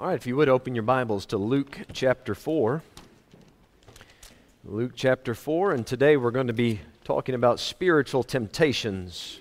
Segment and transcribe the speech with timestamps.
[0.00, 2.84] All right, if you would open your Bibles to Luke chapter 4.
[4.64, 9.40] Luke chapter 4, and today we're going to be talking about spiritual temptations.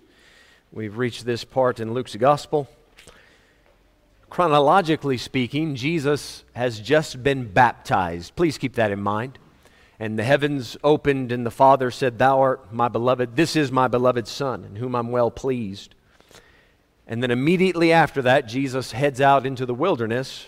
[0.71, 2.67] We've reached this part in Luke's gospel.
[4.31, 8.35] Chronologically speaking, Jesus has just been baptized.
[8.35, 9.37] Please keep that in mind.
[9.99, 13.35] And the heavens opened, and the Father said, Thou art my beloved.
[13.35, 15.93] This is my beloved Son, in whom I'm well pleased.
[17.07, 20.47] And then immediately after that, Jesus heads out into the wilderness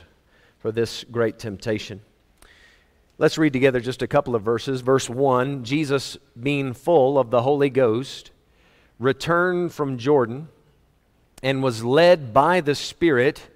[0.59, 2.01] for this great temptation.
[3.17, 4.81] Let's read together just a couple of verses.
[4.81, 8.31] Verse 1 Jesus, being full of the Holy Ghost,
[8.97, 10.49] returned from Jordan
[11.41, 13.49] and was led by the Spirit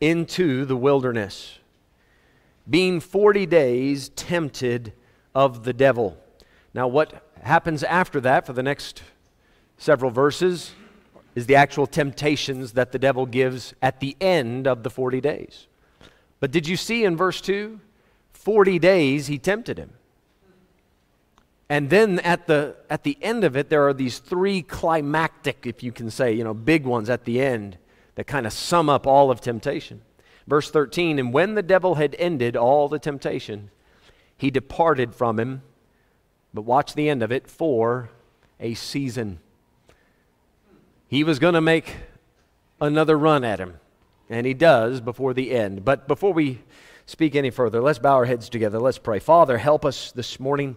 [0.00, 1.58] into the wilderness,
[2.68, 4.92] being 40 days tempted
[5.34, 6.18] of the devil.
[6.74, 9.02] Now, what happens after that for the next
[9.78, 10.72] several verses?
[11.36, 15.68] is the actual temptations that the devil gives at the end of the 40 days.
[16.40, 17.80] But did you see in verse 2?
[18.32, 19.92] 40 days he tempted him.
[21.68, 25.82] And then at the, at the end of it, there are these three climactic, if
[25.82, 27.78] you can say, you know, big ones at the end
[28.14, 30.02] that kind of sum up all of temptation.
[30.46, 33.70] Verse 13 And when the devil had ended all the temptation,
[34.36, 35.62] he departed from him.
[36.54, 38.10] But watch the end of it for
[38.60, 39.40] a season.
[41.08, 41.96] He was going to make
[42.80, 43.78] another run at him,
[44.28, 45.84] and he does before the end.
[45.84, 46.60] But before we
[47.06, 48.78] speak any further, let's bow our heads together.
[48.78, 49.18] Let's pray.
[49.18, 50.76] Father, help us this morning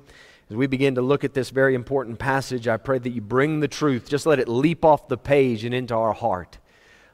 [0.50, 2.67] as we begin to look at this very important passage.
[2.67, 4.09] I pray that you bring the truth.
[4.09, 6.58] Just let it leap off the page and into our heart.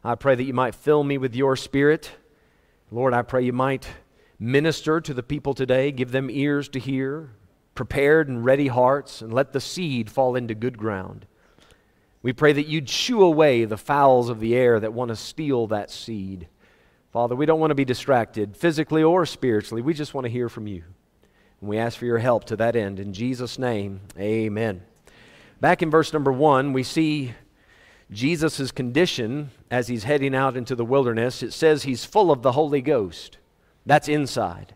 [0.04, 2.12] I pray that you might fill me with your spirit.
[2.92, 3.88] Lord, I pray you might
[4.38, 7.32] minister to the people today, give them ears to hear,
[7.74, 11.26] prepared and ready hearts, and let the seed fall into good ground.
[12.26, 15.68] We pray that you'd shoo away the fowls of the air that want to steal
[15.68, 16.48] that seed.
[17.14, 19.84] Father, we don't want to be distracted physically or spiritually.
[19.84, 20.86] We just want to hear from you.
[21.62, 23.00] And we ask for your help to that end.
[23.00, 24.82] In Jesus' name, amen.
[25.62, 27.36] Back in verse number one, we see
[28.10, 31.44] Jesus' condition as he's heading out into the wilderness.
[31.44, 33.38] It says he's full of the Holy Ghost.
[33.86, 34.74] That's inside.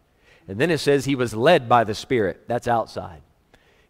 [0.47, 2.43] And then it says he was led by the Spirit.
[2.47, 3.23] That's outside.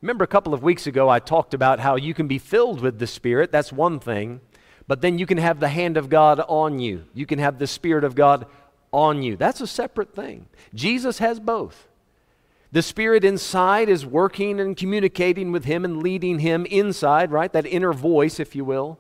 [0.01, 2.99] Remember a couple of weeks ago, I talked about how you can be filled with
[2.99, 3.51] the Spirit.
[3.51, 4.39] That's one thing.
[4.87, 7.67] But then you can have the hand of God on you, you can have the
[7.67, 8.45] Spirit of God
[8.91, 9.35] on you.
[9.35, 10.47] That's a separate thing.
[10.73, 11.87] Jesus has both.
[12.71, 17.51] The Spirit inside is working and communicating with Him and leading Him inside, right?
[17.51, 18.99] That inner voice, if you will.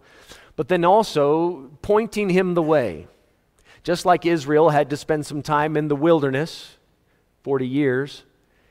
[0.55, 3.07] But then also pointing Him the way.
[3.83, 6.77] Just like Israel had to spend some time in the wilderness,
[7.43, 8.23] 40 years,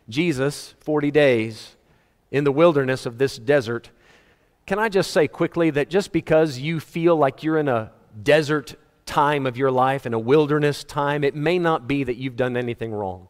[0.09, 1.77] Jesus, 40 days
[2.31, 3.91] in the wilderness of this desert.
[4.67, 8.75] Can I just say quickly that just because you feel like you're in a desert
[9.07, 12.57] time of your life, in a wilderness time, it may not be that you've done
[12.57, 13.29] anything wrong.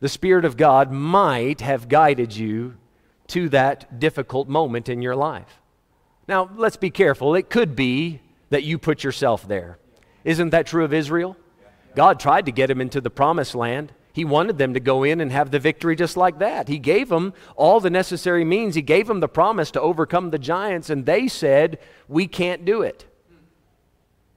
[0.00, 2.76] The Spirit of God might have guided you
[3.28, 5.60] to that difficult moment in your life.
[6.28, 7.34] Now, let's be careful.
[7.34, 8.20] It could be
[8.50, 9.78] that you put yourself there.
[10.24, 11.36] Isn't that true of Israel?
[11.94, 13.92] God tried to get him into the promised land.
[14.14, 16.68] He wanted them to go in and have the victory just like that.
[16.68, 18.76] He gave them all the necessary means.
[18.76, 22.82] He gave them the promise to overcome the giants, and they said, We can't do
[22.82, 23.06] it.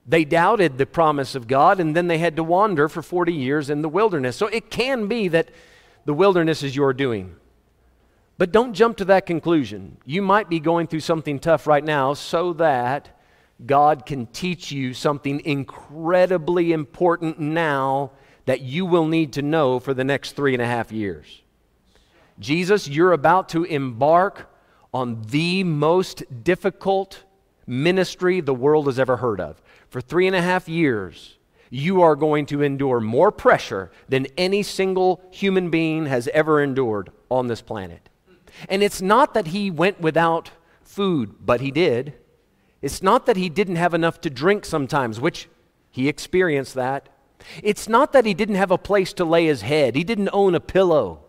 [0.07, 3.69] They doubted the promise of God, and then they had to wander for 40 years
[3.69, 4.35] in the wilderness.
[4.35, 5.51] So it can be that
[6.05, 7.35] the wilderness is your doing.
[8.39, 9.97] But don't jump to that conclusion.
[10.05, 13.15] You might be going through something tough right now so that
[13.63, 18.13] God can teach you something incredibly important now
[18.47, 21.41] that you will need to know for the next three and a half years.
[22.39, 24.49] Jesus, you're about to embark
[24.93, 27.23] on the most difficult
[27.67, 29.61] ministry the world has ever heard of.
[29.89, 31.37] For three and a half years,
[31.69, 37.11] you are going to endure more pressure than any single human being has ever endured
[37.29, 38.07] on this planet.
[38.69, 40.51] And it's not that he went without
[40.83, 42.13] food, but he did.
[42.81, 45.49] It's not that he didn't have enough to drink sometimes, which
[45.91, 47.09] he experienced that.
[47.63, 50.55] It's not that he didn't have a place to lay his head, he didn't own
[50.55, 51.21] a pillow.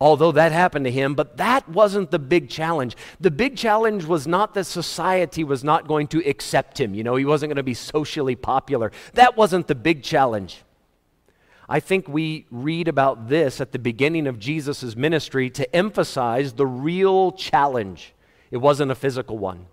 [0.00, 2.96] Although that happened to him, but that wasn't the big challenge.
[3.18, 6.94] The big challenge was not that society was not going to accept him.
[6.94, 8.92] You know, he wasn't going to be socially popular.
[9.14, 10.62] That wasn't the big challenge.
[11.68, 16.66] I think we read about this at the beginning of Jesus' ministry to emphasize the
[16.66, 18.14] real challenge.
[18.52, 19.66] It wasn't a physical one.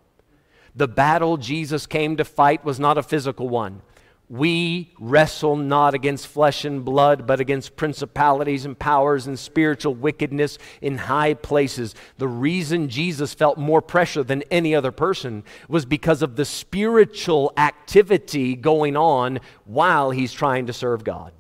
[0.76, 3.82] The battle Jesus came to fight was not a physical one.
[4.28, 10.58] We wrestle not against flesh and blood, but against principalities and powers and spiritual wickedness
[10.82, 11.94] in high places.
[12.18, 17.54] The reason Jesus felt more pressure than any other person was because of the spiritual
[17.56, 21.32] activity going on while he's trying to serve God.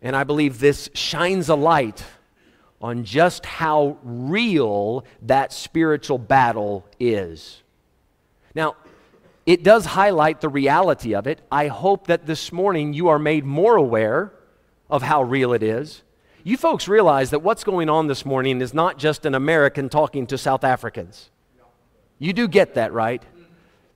[0.00, 2.04] And I believe this shines a light
[2.80, 7.62] on just how real that spiritual battle is.
[8.54, 8.76] Now,
[9.50, 11.40] it does highlight the reality of it.
[11.50, 14.32] I hope that this morning you are made more aware
[14.88, 16.02] of how real it is.
[16.44, 20.28] You folks realize that what's going on this morning is not just an American talking
[20.28, 21.30] to South Africans.
[22.20, 23.24] You do get that, right?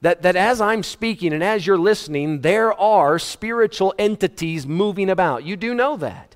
[0.01, 5.45] That, that as I'm speaking and as you're listening, there are spiritual entities moving about.
[5.45, 6.35] You do know that.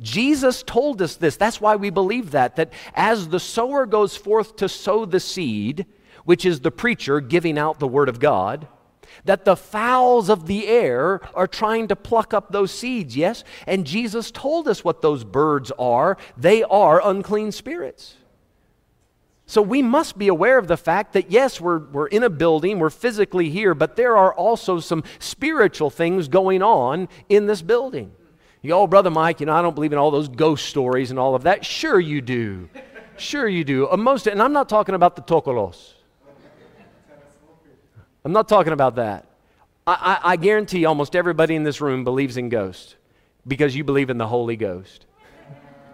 [0.00, 1.36] Jesus told us this.
[1.36, 2.56] That's why we believe that.
[2.56, 5.86] That as the sower goes forth to sow the seed,
[6.24, 8.68] which is the preacher giving out the Word of God,
[9.24, 13.44] that the fowls of the air are trying to pluck up those seeds, yes?
[13.66, 16.16] And Jesus told us what those birds are.
[16.36, 18.16] They are unclean spirits.
[19.46, 22.78] So we must be aware of the fact that, yes, we're, we're in a building,
[22.78, 28.12] we're physically here, but there are also some spiritual things going on in this building.
[28.62, 31.18] You oh, Brother Mike, you know, I don't believe in all those ghost stories and
[31.18, 31.66] all of that.
[31.66, 32.70] Sure, you do.
[33.18, 33.90] Sure, you do.
[33.90, 35.93] Uh, most, and I'm not talking about the tokoloshe.
[38.24, 39.26] I'm not talking about that.
[39.86, 42.96] I, I, I guarantee almost everybody in this room believes in ghosts
[43.46, 45.04] because you believe in the Holy Ghost.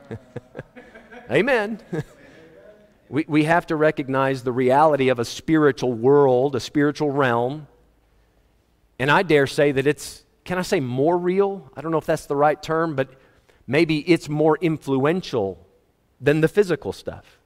[1.31, 1.81] Amen.
[3.09, 7.67] we, we have to recognize the reality of a spiritual world, a spiritual realm.
[9.01, 11.69] And I dare say that it's, can I say more real?
[11.77, 13.09] I don't know if that's the right term, but
[13.67, 15.67] maybe it's more influential
[16.21, 17.40] than the physical stuff.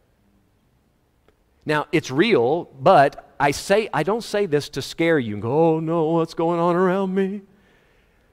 [1.66, 5.74] Now, it's real, but I say I don't say this to scare you and go,
[5.74, 7.42] "Oh no, what's going on around me?"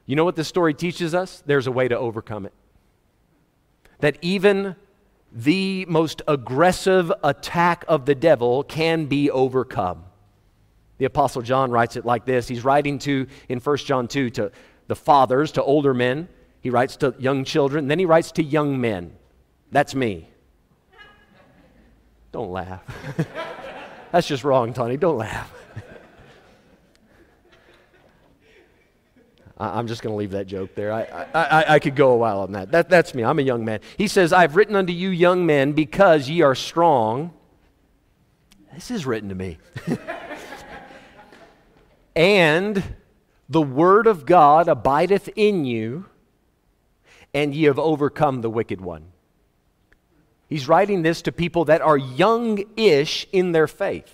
[0.06, 1.42] You know what this story teaches us?
[1.46, 2.52] There's a way to overcome it.
[4.00, 4.76] That even
[5.32, 10.04] the most aggressive attack of the devil can be overcome.
[10.98, 12.48] The apostle John writes it like this.
[12.48, 14.52] He's writing to in 1 John 2 to
[14.88, 16.28] the fathers, to older men.
[16.60, 19.16] He writes to young children, then he writes to young men.
[19.70, 20.28] That's me.
[22.32, 22.82] Don't laugh.
[24.10, 24.96] That's just wrong, Tony.
[24.96, 25.52] Don't laugh.
[29.58, 30.92] I'm just going to leave that joke there.
[30.92, 31.02] I,
[31.32, 32.72] I, I, could go a while on that.
[32.72, 32.88] that.
[32.88, 33.22] That's me.
[33.22, 33.78] I'm a young man.
[33.96, 37.32] He says, I've written unto you, young men, because ye are strong.
[38.74, 39.58] This is written to me.
[42.16, 42.82] and
[43.48, 46.06] the word of God abideth in you,
[47.32, 49.11] and ye have overcome the wicked one.
[50.52, 54.12] He's writing this to people that are young ish in their faith,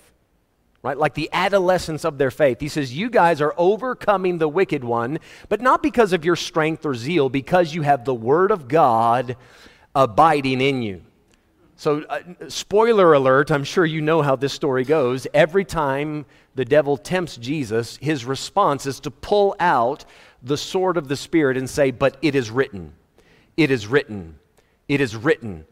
[0.81, 0.97] right?
[0.97, 2.61] Like the adolescence of their faith.
[2.61, 5.19] He says, You guys are overcoming the wicked one,
[5.49, 9.35] but not because of your strength or zeal, because you have the Word of God
[9.93, 11.01] abiding in you.
[11.75, 15.27] So, uh, spoiler alert, I'm sure you know how this story goes.
[15.33, 16.25] Every time
[16.55, 20.05] the devil tempts Jesus, his response is to pull out
[20.41, 22.93] the sword of the Spirit and say, But it is written.
[23.57, 24.39] It is written.
[24.87, 25.65] It is written.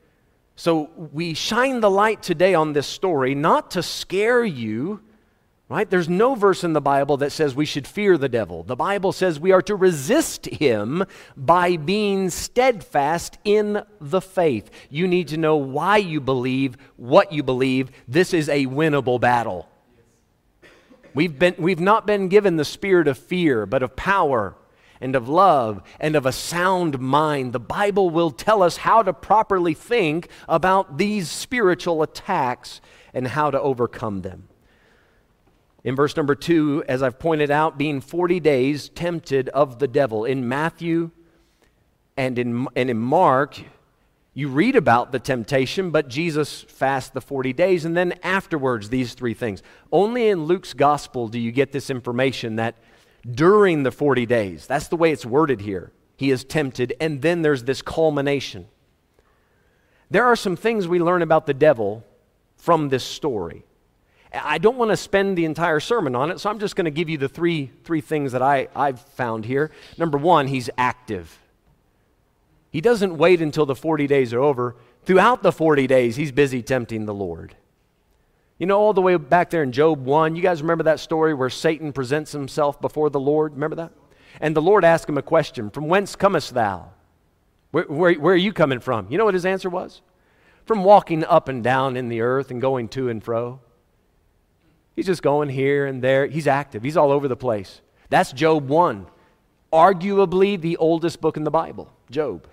[0.58, 5.02] So we shine the light today on this story not to scare you,
[5.70, 5.88] right?
[5.88, 8.64] There's no verse in the Bible that says we should fear the devil.
[8.64, 11.06] The Bible says we are to resist him
[11.36, 14.72] by being steadfast in the faith.
[14.90, 17.92] You need to know why you believe, what you believe.
[18.08, 19.70] This is a winnable battle.
[21.14, 24.56] We've, been, we've not been given the spirit of fear, but of power
[25.00, 27.54] and of love and of a sound mind.
[27.54, 32.82] The Bible will tell us how to properly think about these spiritual attacks
[33.14, 34.48] and how to overcome them.
[35.84, 40.26] In verse number two, as I've pointed out, being 40 days tempted of the devil.
[40.26, 41.12] In Matthew
[42.18, 43.62] and in, and in Mark,
[44.34, 49.14] you read about the temptation, but Jesus fasts the 40 days, and then afterwards, these
[49.14, 49.64] three things.
[49.92, 52.76] Only in Luke's gospel do you get this information that
[53.30, 54.68] during the 40 days.
[54.68, 55.92] That's the way it's worded here.
[56.16, 58.68] He is tempted, and then there's this culmination.
[60.10, 62.04] There are some things we learn about the devil
[62.56, 63.64] from this story.
[64.34, 66.92] I don't want to spend the entire sermon on it, so I'm just going to
[66.92, 69.72] give you the three, three things that I, I've found here.
[69.98, 71.40] Number one, he's active.
[72.72, 74.76] He doesn't wait until the 40 days are over.
[75.04, 77.56] Throughout the 40 days, he's busy tempting the Lord.
[78.60, 81.34] You know, all the way back there in Job 1, you guys remember that story
[81.34, 83.54] where Satan presents himself before the Lord?
[83.54, 83.92] Remember that?
[84.42, 86.92] And the Lord asked him a question From whence comest thou?
[87.72, 89.08] Where, where, where, are you coming from?
[89.10, 90.02] You know what his answer was?
[90.66, 93.60] From walking up and down in the earth and going to and fro.
[94.96, 96.26] He's just going here and there.
[96.26, 97.82] He's active, he's all over the place.
[98.10, 99.06] That's Job 1,
[99.72, 102.48] arguably the oldest book in the Bible, Job.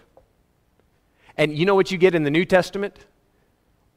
[1.36, 3.06] And you know what you get in the New Testament?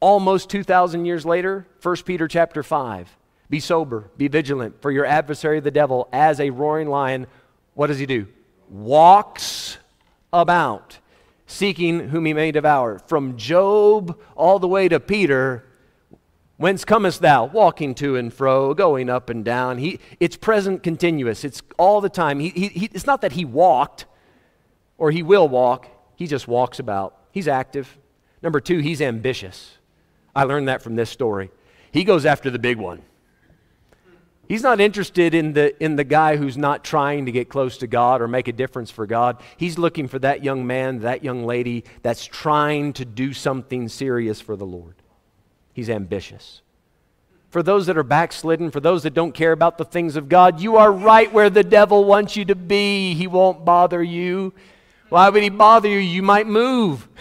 [0.00, 3.16] Almost 2,000 years later, 1 Peter chapter 5.
[3.50, 7.26] Be sober, be vigilant, for your adversary, the devil, as a roaring lion,
[7.74, 8.26] what does he do?
[8.68, 9.78] Walks
[10.32, 10.98] about,
[11.46, 12.98] seeking whom he may devour.
[13.06, 15.64] From Job all the way to Peter,
[16.58, 17.46] whence comest thou?
[17.46, 19.78] Walking to and fro, going up and down.
[19.78, 22.40] He, it's present continuous, it's all the time.
[22.40, 24.04] He, he, it's not that he walked
[24.98, 27.16] or he will walk, he just walks about.
[27.32, 27.96] He's active.
[28.42, 29.77] Number two, he's ambitious.
[30.38, 31.50] I learned that from this story.
[31.90, 33.02] He goes after the big one.
[34.46, 37.88] He's not interested in the, in the guy who's not trying to get close to
[37.88, 39.42] God or make a difference for God.
[39.56, 44.40] He's looking for that young man, that young lady that's trying to do something serious
[44.40, 44.94] for the Lord.
[45.72, 46.62] He's ambitious.
[47.50, 50.60] For those that are backslidden, for those that don't care about the things of God,
[50.60, 53.12] you are right where the devil wants you to be.
[53.14, 54.54] He won't bother you.
[55.08, 55.98] Why would he bother you?
[55.98, 57.08] You might move.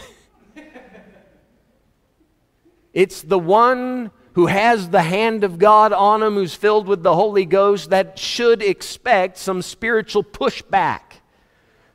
[2.98, 7.14] it's the one who has the hand of God on him, who's filled with the
[7.14, 11.02] Holy Ghost, that should expect some spiritual pushback.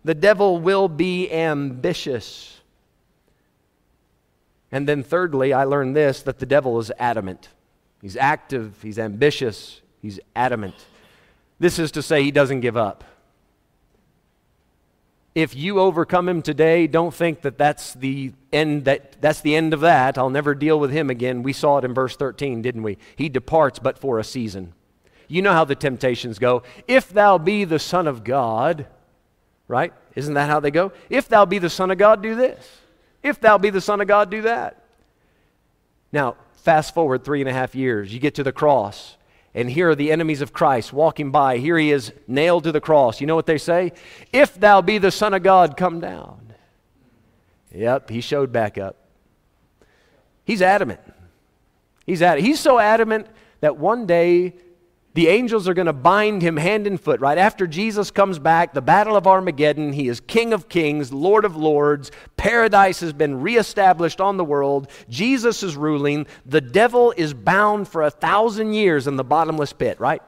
[0.04, 2.60] The devil will be ambitious.
[4.70, 7.48] And then, thirdly, I learned this that the devil is adamant.
[8.00, 10.76] He's active, he's ambitious, he's adamant.
[11.58, 13.02] This is to say, he doesn't give up
[15.34, 19.72] if you overcome him today, don't think that that's the end that that's the end
[19.72, 20.18] of that.
[20.18, 21.42] I'll never deal with him again.
[21.42, 22.98] We saw it in verse 13, didn't we?
[23.16, 24.74] He departs but for a season.
[25.28, 26.62] You know how the temptations go.
[26.86, 28.86] If thou be the son of God,
[29.68, 29.94] right?
[30.14, 30.92] Isn't that how they go?
[31.08, 32.80] If thou be the son of God, do this.
[33.22, 34.84] If thou be the son of God, do that.
[36.12, 38.12] Now, fast forward three and a half years.
[38.12, 39.16] You get to the cross.
[39.54, 41.58] And here are the enemies of Christ walking by.
[41.58, 43.20] Here he is nailed to the cross.
[43.20, 43.92] You know what they say?
[44.32, 46.54] If thou be the Son of God, come down.
[47.74, 48.96] Yep, he showed back up.
[50.44, 51.00] He's adamant.
[52.06, 52.46] He's adamant.
[52.46, 53.26] He's so adamant
[53.60, 54.54] that one day
[55.14, 57.20] the angels are going to bind him hand and foot.
[57.20, 61.44] Right after Jesus comes back, the battle of Armageddon, he is King of kings, Lord
[61.44, 62.10] of lords.
[62.38, 64.88] Paradise has been reestablished on the world.
[65.10, 66.26] Jesus is ruling.
[66.46, 70.22] The devil is bound for a thousand years in the bottomless pit, right?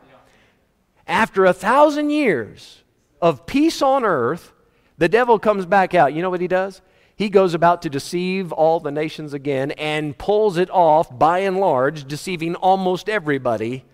[1.06, 2.82] After a thousand years
[3.22, 4.52] of peace on earth,
[4.98, 6.12] the devil comes back out.
[6.12, 6.82] You know what he does?
[7.16, 11.58] He goes about to deceive all the nations again and pulls it off by and
[11.58, 13.84] large, deceiving almost everybody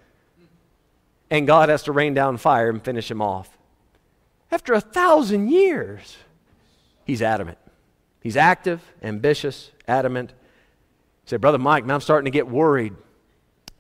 [1.30, 3.56] and God has to rain down fire and finish him off.
[4.50, 6.16] After a thousand years,
[7.04, 7.58] he's adamant.
[8.20, 10.32] He's active, ambitious, adamant.
[11.24, 12.94] Say, Brother Mike, now I'm starting to get worried.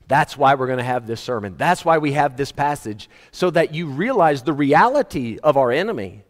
[0.06, 1.56] That's why we're going to have this sermon.
[1.56, 6.24] That's why we have this passage, so that you realize the reality of our enemy,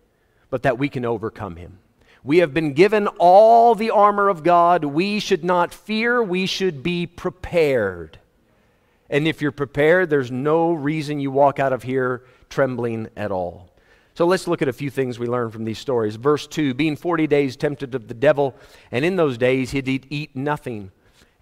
[0.50, 1.78] but that we can overcome him.
[2.22, 4.84] We have been given all the armor of God.
[4.84, 8.18] We should not fear, we should be prepared.
[9.11, 13.69] And if you're prepared, there's no reason you walk out of here trembling at all.
[14.14, 16.17] So let's look at a few things we learn from these stories.
[16.17, 18.55] Verse 2 Being 40 days tempted of the devil,
[18.90, 20.93] and in those days he'd eat nothing.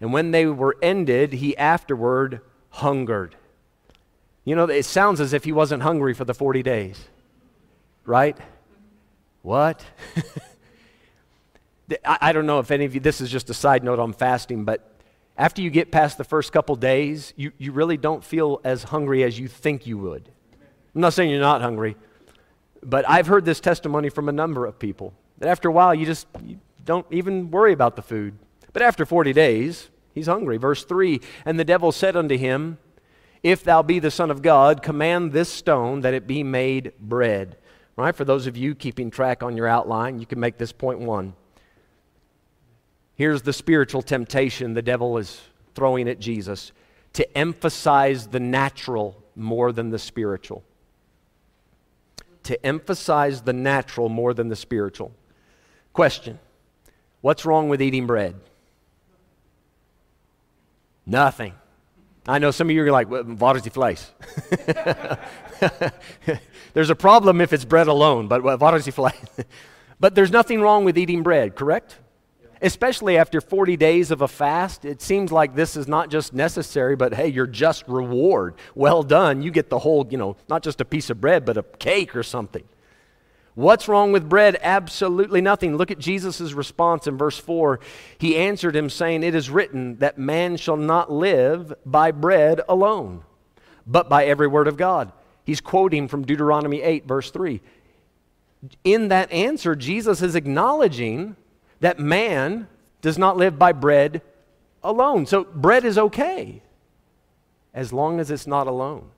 [0.01, 3.35] And when they were ended, he afterward hungered.
[4.45, 7.07] You know, it sounds as if he wasn't hungry for the 40 days,
[8.05, 8.37] right?
[9.41, 9.85] What?
[12.05, 14.63] I, don't know if any of you, this is just a side note on fasting,
[14.63, 14.98] but
[15.39, 19.23] after you get past the first couple days, you, you really don't feel as hungry
[19.23, 20.29] as you think you would.
[20.93, 21.95] I'm not saying you're not hungry,
[22.83, 26.05] but I've heard this testimony from a number of people that after a while you
[26.05, 28.37] just you don't even worry about the food.
[28.73, 30.57] But after 40 days, he's hungry.
[30.57, 32.77] Verse 3 And the devil said unto him,
[33.41, 37.55] If thou be the Son of God, command this stone that it be made bread.
[37.95, 38.15] Right?
[38.15, 41.33] For those of you keeping track on your outline, you can make this point one.
[43.19, 45.41] Here's the spiritual temptation the devil is
[45.75, 46.71] throwing at Jesus
[47.11, 50.63] to emphasize the natural more than the spiritual.
[52.43, 55.11] To emphasize the natural more than the spiritual.
[55.91, 56.39] Question
[57.19, 58.35] What's wrong with eating bread?
[61.05, 61.55] Nothing.
[62.25, 64.13] I know some of you are like, what is the flies?
[66.73, 69.27] there's a problem if it's bread alone, but what is the flies?
[69.99, 71.97] but there's nothing wrong with eating bread, correct?
[72.61, 76.95] Especially after 40 days of a fast, it seems like this is not just necessary,
[76.95, 78.55] but hey, you're just reward.
[78.75, 79.41] Well done.
[79.41, 82.15] You get the whole, you know, not just a piece of bread, but a cake
[82.15, 82.63] or something.
[83.55, 84.57] What's wrong with bread?
[84.61, 85.75] Absolutely nothing.
[85.75, 87.79] Look at Jesus' response in verse 4.
[88.17, 93.23] He answered him, saying, It is written that man shall not live by bread alone,
[93.85, 95.11] but by every word of God.
[95.43, 97.59] He's quoting from Deuteronomy 8, verse 3.
[98.83, 101.35] In that answer, Jesus is acknowledging
[101.79, 102.67] that man
[103.01, 104.21] does not live by bread
[104.83, 105.25] alone.
[105.25, 106.61] So bread is okay
[107.73, 109.09] as long as it's not alone.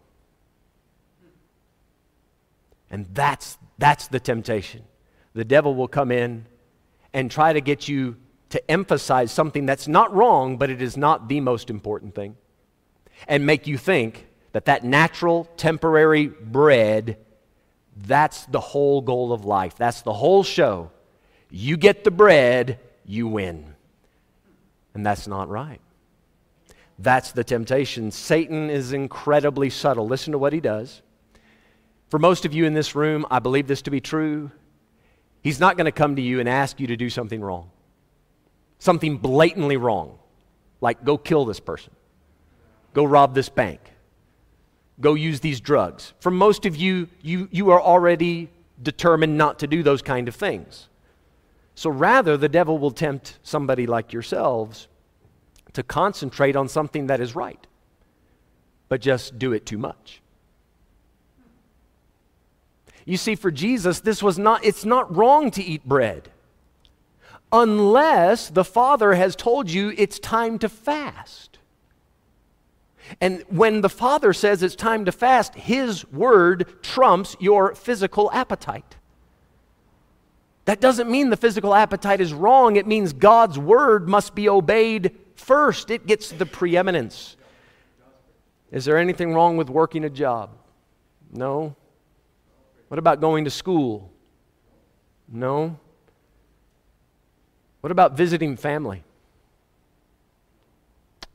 [2.89, 4.83] And that's, that's the temptation.
[5.33, 6.45] The devil will come in
[7.13, 8.17] and try to get you
[8.49, 12.35] to emphasize something that's not wrong, but it is not the most important thing,
[13.27, 17.17] and make you think that that natural, temporary bread,
[17.95, 19.77] that's the whole goal of life.
[19.77, 20.91] That's the whole show.
[21.51, 23.75] You get the bread, you win.
[24.93, 25.81] And that's not right.
[26.97, 28.11] That's the temptation.
[28.11, 30.07] Satan is incredibly subtle.
[30.07, 31.01] Listen to what he does.
[32.09, 34.51] For most of you in this room, I believe this to be true.
[35.41, 37.71] He's not going to come to you and ask you to do something wrong,
[38.79, 40.19] something blatantly wrong,
[40.81, 41.93] like go kill this person,
[42.93, 43.79] go rob this bank,
[44.99, 46.13] go use these drugs.
[46.19, 48.49] For most of you, you, you are already
[48.83, 50.89] determined not to do those kind of things.
[51.75, 54.87] So rather, the devil will tempt somebody like yourselves
[55.73, 57.65] to concentrate on something that is right,
[58.89, 60.21] but just do it too much.
[63.05, 66.29] You see, for Jesus, this was not, it's not wrong to eat bread
[67.51, 71.57] unless the Father has told you it's time to fast.
[73.19, 78.95] And when the Father says it's time to fast, His word trumps your physical appetite.
[80.65, 82.75] That doesn't mean the physical appetite is wrong.
[82.75, 85.89] It means God's word must be obeyed first.
[85.89, 87.35] It gets the preeminence.
[88.71, 90.51] Is there anything wrong with working a job?
[91.31, 91.75] No.
[92.87, 94.11] What about going to school?
[95.27, 95.79] No.
[97.81, 99.03] What about visiting family?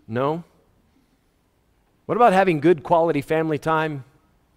[0.06, 0.44] No.
[2.06, 4.04] What about having good quality family time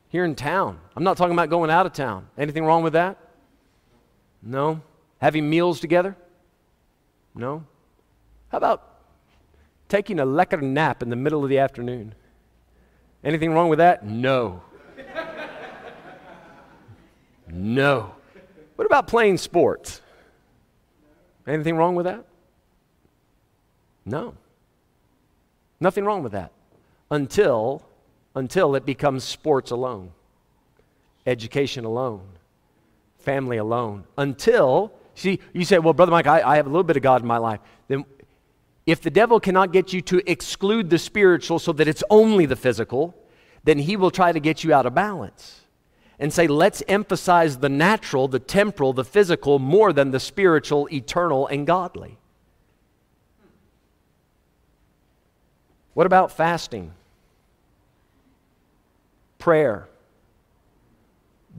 [0.10, 0.80] here in town?
[0.96, 2.28] I'm not talking about going out of town.
[2.38, 3.18] Anything wrong with that?
[4.42, 4.82] No.
[5.20, 6.16] Having meals together?
[7.36, 7.66] No.
[8.50, 8.84] How about
[9.88, 12.16] taking a lekker nap in the middle of the afternoon?
[13.24, 14.06] Anything wrong with that?
[14.06, 14.62] No.
[17.48, 18.16] no.
[18.76, 20.02] What about playing sports?
[21.46, 22.26] Anything wrong with that?
[24.06, 24.36] No.
[25.80, 26.52] Nothing wrong with that
[27.12, 27.84] until
[28.36, 30.12] until it becomes sports alone,
[31.26, 32.22] education alone,
[33.30, 34.06] family alone.
[34.18, 37.22] Until see you say, well, brother Mike, I, I have a little bit of God
[37.22, 37.60] in my life.
[37.88, 38.06] Then
[38.86, 42.56] if the devil cannot get you to exclude the spiritual so that it's only the
[42.56, 43.16] physical,
[43.64, 45.62] then he will try to get you out of balance
[46.18, 51.48] and say, let's emphasize the natural, the temporal, the physical more than the spiritual, eternal,
[51.48, 52.18] and godly.
[55.94, 56.94] What about fasting?
[59.40, 59.88] prayer,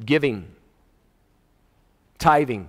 [0.04, 0.46] giving,
[2.20, 2.68] tithing.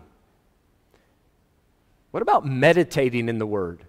[2.10, 3.86] What about meditating in the Word?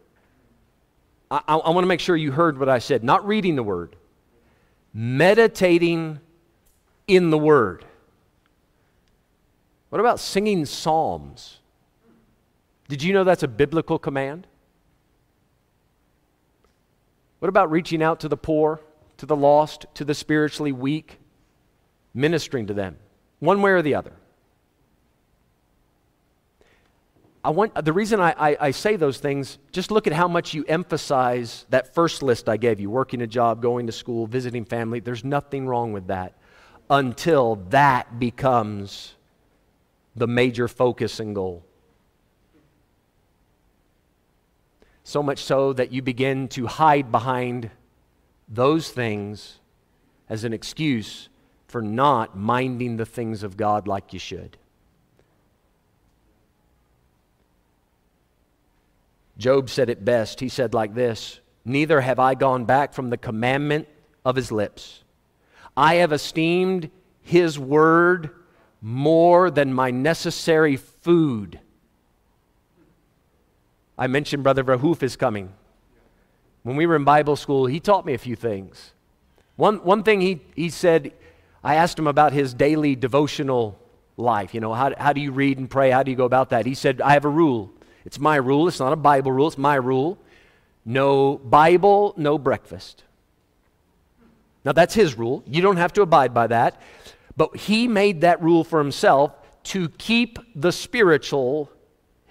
[1.30, 3.02] I, I, I want to make sure you heard what I said.
[3.02, 3.96] Not reading the Word,
[4.92, 6.20] meditating
[7.08, 7.84] in the Word.
[9.88, 11.58] What about singing psalms?
[12.88, 14.46] Did you know that's a biblical command?
[17.38, 18.80] What about reaching out to the poor?
[19.22, 21.20] to the lost, to the spiritually weak,
[22.12, 22.96] ministering to them,
[23.38, 24.14] one way or the other.
[27.44, 30.54] I want, the reason I, I, I, say those things, just look at how much
[30.54, 34.64] you emphasize that first list I gave you working a job, going to school, visiting
[34.64, 35.00] family.
[35.00, 36.34] There's nothing wrong with that
[36.88, 39.14] until that becomes
[40.14, 41.64] the major focus and goal.
[45.02, 47.70] So much so that you begin to hide behind
[48.48, 49.58] those things
[50.28, 51.28] as an excuse
[51.66, 54.58] for not minding the things of God like you should.
[59.42, 60.38] Job said it best.
[60.38, 63.88] He said, like this Neither have I gone back from the commandment
[64.24, 65.02] of his lips.
[65.76, 66.90] I have esteemed
[67.22, 68.30] his word
[68.80, 71.58] more than my necessary food.
[73.98, 75.52] I mentioned Brother Verhoof is coming.
[76.62, 78.92] When we were in Bible school, he taught me a few things.
[79.56, 81.12] One, one thing he, he said,
[81.64, 83.78] I asked him about his daily devotional
[84.16, 84.54] life.
[84.54, 85.90] You know, how, how do you read and pray?
[85.90, 86.64] How do you go about that?
[86.64, 87.72] He said, I have a rule.
[88.04, 88.68] It's my rule.
[88.68, 90.18] It's not a Bible rule, it's my rule.
[90.84, 93.04] No Bible, no breakfast.
[94.64, 95.42] Now, that's his rule.
[95.46, 96.80] You don't have to abide by that.
[97.36, 99.32] But he made that rule for himself
[99.64, 101.70] to keep the spiritual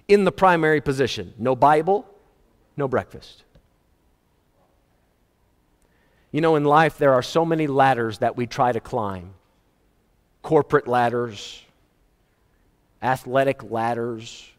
[0.07, 1.33] in the primary position.
[1.37, 2.05] No Bible,
[2.77, 3.43] no breakfast.
[6.31, 9.33] You know, in life, there are so many ladders that we try to climb.
[10.41, 11.63] corporate ladders,
[13.01, 14.49] athletic ladders,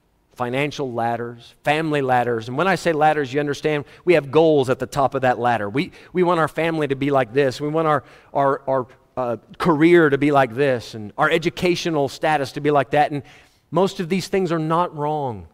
[0.43, 2.49] financial ladders, family ladders.
[2.49, 5.39] And when I say ladders, you understand we have goals at the top of that
[5.39, 5.71] ladder.
[5.71, 7.61] We, we want our family to be like this.
[7.61, 8.03] We want our,
[8.35, 12.91] our, our uh, career to be like this, and our educational status to be like
[12.91, 13.13] that.
[13.13, 13.23] And
[13.71, 15.47] most of these things are not wrong.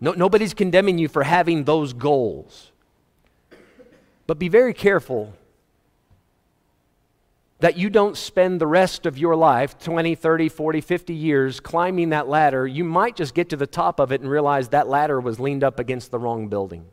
[0.00, 2.72] No, nobody's condemning you for having those goals.
[4.26, 5.34] But be very careful
[7.60, 12.10] that you don't spend the rest of your life 20, 30, 40, 50 years climbing
[12.10, 12.66] that ladder.
[12.66, 15.62] You might just get to the top of it and realize that ladder was leaned
[15.62, 16.86] up against the wrong building.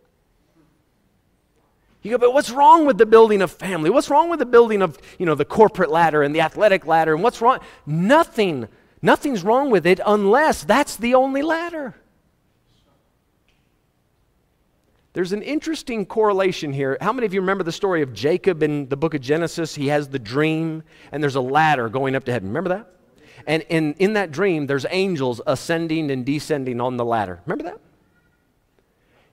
[2.04, 3.90] You go, but what's wrong with the building of family?
[3.90, 7.14] What's wrong with the building of, you know, the corporate ladder and the athletic ladder?
[7.14, 7.60] And what's wrong?
[7.86, 8.68] Nothing.
[9.02, 11.96] Nothing's wrong with it unless that's the only ladder.
[15.18, 16.96] There's an interesting correlation here.
[17.02, 19.74] How many of you remember the story of Jacob in the book of Genesis?
[19.74, 22.50] He has the dream, and there's a ladder going up to heaven.
[22.50, 22.94] Remember that?
[23.48, 27.42] And in, in that dream, there's angels ascending and descending on the ladder.
[27.48, 27.80] Remember that?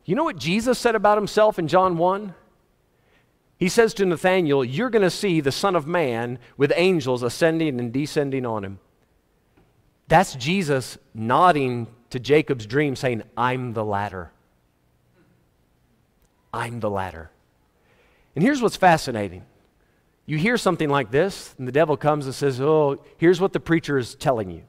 [0.06, 2.34] You know what Jesus said about himself in John 1?
[3.58, 7.78] He says to Nathanael, You're going to see the Son of Man with angels ascending
[7.78, 8.78] and descending on him.
[10.08, 14.30] That's Jesus nodding to Jacob's dream, saying, I'm the ladder.
[16.54, 17.30] I'm the ladder.
[18.34, 19.44] And here's what's fascinating.
[20.24, 23.60] You hear something like this, and the devil comes and says, Oh, here's what the
[23.60, 24.62] preacher is telling you.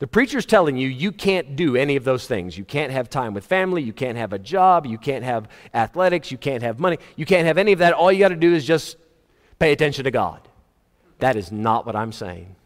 [0.00, 2.58] The preacher's telling you you can't do any of those things.
[2.58, 6.32] You can't have time with family, you can't have a job, you can't have athletics,
[6.32, 7.92] you can't have money, you can't have any of that.
[7.92, 8.96] All you got to do is just
[9.58, 10.40] pay attention to God.
[11.20, 12.56] That is not what I'm saying.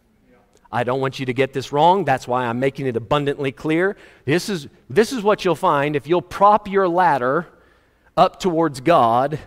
[0.71, 2.05] I don't want you to get this wrong.
[2.05, 3.97] That's why I'm making it abundantly clear.
[4.25, 7.47] This is, this is what you'll find if you'll prop your ladder
[8.19, 9.39] up towards God,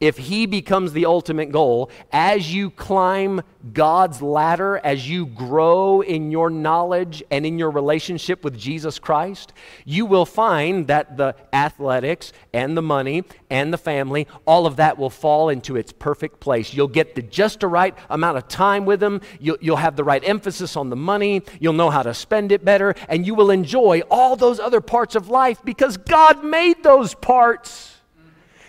[0.00, 6.30] if He becomes the ultimate goal, as you climb God's ladder, as you grow in
[6.30, 9.52] your knowledge and in your relationship with Jesus Christ,
[9.84, 14.98] you will find that the athletics and the money and the family, all of that
[14.98, 16.72] will fall into its perfect place.
[16.72, 20.04] You'll get the just the right amount of time with them, you'll, you'll have the
[20.04, 23.50] right emphasis on the money, you'll know how to spend it better, and you will
[23.50, 27.97] enjoy all those other parts of life because God made those parts.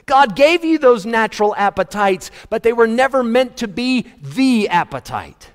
[0.09, 5.51] God gave you those natural appetites, but they were never meant to be the appetite.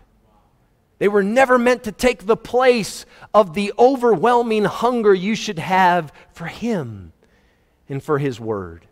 [0.98, 6.12] They were never meant to take the place of the overwhelming hunger you should have
[6.32, 7.12] for Him
[7.88, 8.86] and for His Word.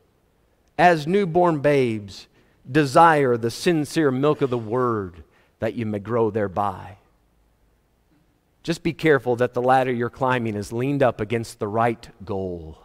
[0.77, 2.27] As newborn babes,
[2.69, 5.23] desire the sincere milk of the Word
[5.61, 6.97] that you may grow thereby.
[8.65, 12.83] Just be careful that the ladder you're climbing is leaned up against the right goal.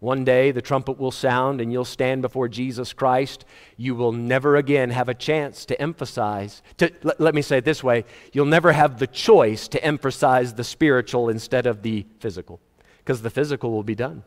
[0.00, 3.44] One day the trumpet will sound and you'll stand before Jesus Christ.
[3.76, 7.66] You will never again have a chance to emphasize, to, let, let me say it
[7.66, 12.60] this way you'll never have the choice to emphasize the spiritual instead of the physical,
[12.98, 14.24] because the physical will be done.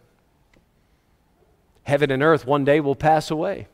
[1.84, 3.68] Heaven and earth one day will pass away.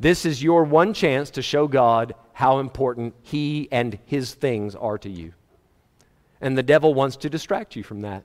[0.00, 4.96] This is your one chance to show God how important He and His things are
[4.96, 5.34] to you.
[6.40, 8.24] And the devil wants to distract you from that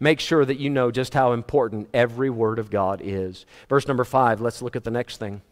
[0.00, 3.46] make sure that you know just how important every word of God is.
[3.68, 5.42] Verse number five, let's look at the next thing.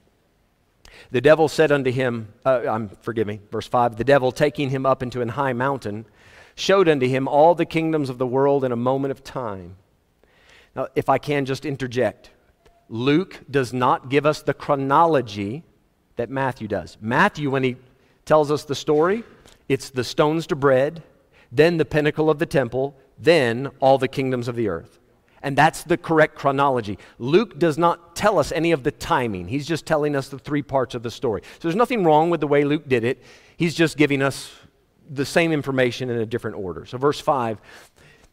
[1.11, 4.87] The devil said unto him, uh, um, forgive me, verse 5 The devil, taking him
[4.87, 6.07] up into an high mountain,
[6.55, 9.77] showed unto him all the kingdoms of the world in a moment of time.
[10.75, 12.31] Now, if I can just interject,
[12.89, 15.63] Luke does not give us the chronology
[16.17, 16.97] that Matthew does.
[17.01, 17.77] Matthew, when he
[18.25, 19.25] tells us the story,
[19.69, 21.03] it's the stones to bread,
[21.53, 24.99] then the pinnacle of the temple, then all the kingdoms of the earth.
[25.43, 26.99] And that's the correct chronology.
[27.19, 29.49] Luke does not tell us any of the timing.
[29.49, 31.43] He's just telling us the three parts of the story.
[31.45, 33.23] So there's nothing wrong with the way Luke did it.
[33.57, 34.51] He's just giving us
[35.09, 36.85] the same information in a different order.
[36.87, 37.61] So, verse 5,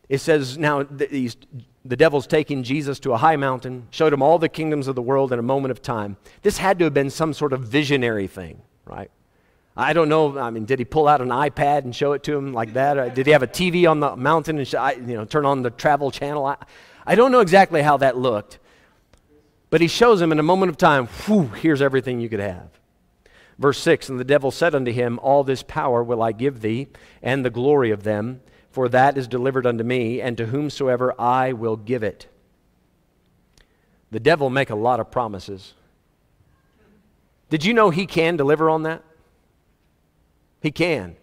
[0.10, 1.32] it says, Now the,
[1.86, 5.02] the devil's taking Jesus to a high mountain, showed him all the kingdoms of the
[5.02, 6.17] world in a moment of time.
[6.41, 9.12] This had to have been some sort of visionary thing, right?
[9.77, 10.38] I don't know.
[10.39, 12.97] I mean, did he pull out an iPad and show it to him like that?
[12.97, 15.69] Or did he have a TV on the mountain and you know, turn on the
[15.69, 16.45] travel channel?
[16.45, 16.55] I,
[17.05, 18.59] I don't know exactly how that looked.
[19.69, 22.69] But he shows him in a moment of time, whew, here's everything you could have.
[23.59, 26.88] Verse 6 And the devil said unto him, All this power will I give thee,
[27.21, 31.51] and the glory of them, for that is delivered unto me, and to whomsoever I
[31.51, 32.27] will give it.
[34.11, 35.73] The devil make a lot of promises.
[37.49, 39.03] Did you know he can deliver on that?
[40.65, 41.15] He can.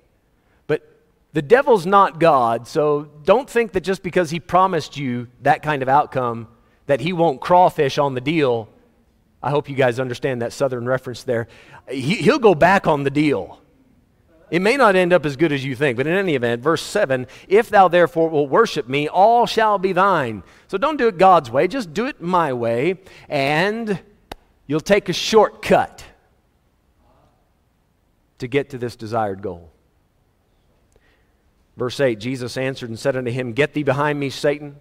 [0.67, 0.89] But
[1.33, 5.83] the devil's not God, so don't think that just because he promised you that kind
[5.83, 6.49] of outcome
[6.87, 8.69] that he won't crawfish on the deal
[9.43, 11.49] I hope you guys understand that southern reference there.
[11.91, 13.61] He, he'll go back on the deal.
[14.51, 16.83] It may not end up as good as you think, but in any event, verse
[16.83, 20.45] 7 If thou therefore will worship me, all shall be thine.
[20.69, 24.01] So don't do it God's way, just do it my way, and
[24.67, 26.05] you'll take a shortcut
[28.43, 29.71] to get to this desired goal.
[31.77, 34.81] Verse 8 Jesus answered and said unto him, Get thee behind me, Satan.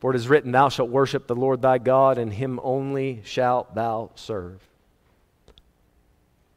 [0.00, 3.74] For it is written, Thou shalt worship the Lord thy God, and him only shalt
[3.76, 4.60] thou serve.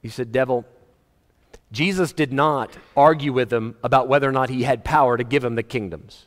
[0.01, 0.65] He said, Devil,
[1.71, 5.43] Jesus did not argue with him about whether or not he had power to give
[5.43, 6.25] him the kingdoms.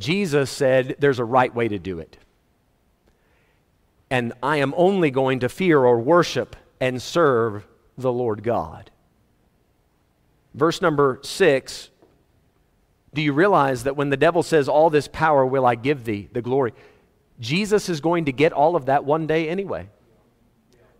[0.00, 2.18] Jesus said, There's a right way to do it.
[4.10, 7.64] And I am only going to fear or worship and serve
[7.98, 8.90] the Lord God.
[10.54, 11.90] Verse number six
[13.14, 16.28] do you realize that when the devil says, All this power will I give thee,
[16.32, 16.74] the glory,
[17.40, 19.88] Jesus is going to get all of that one day anyway.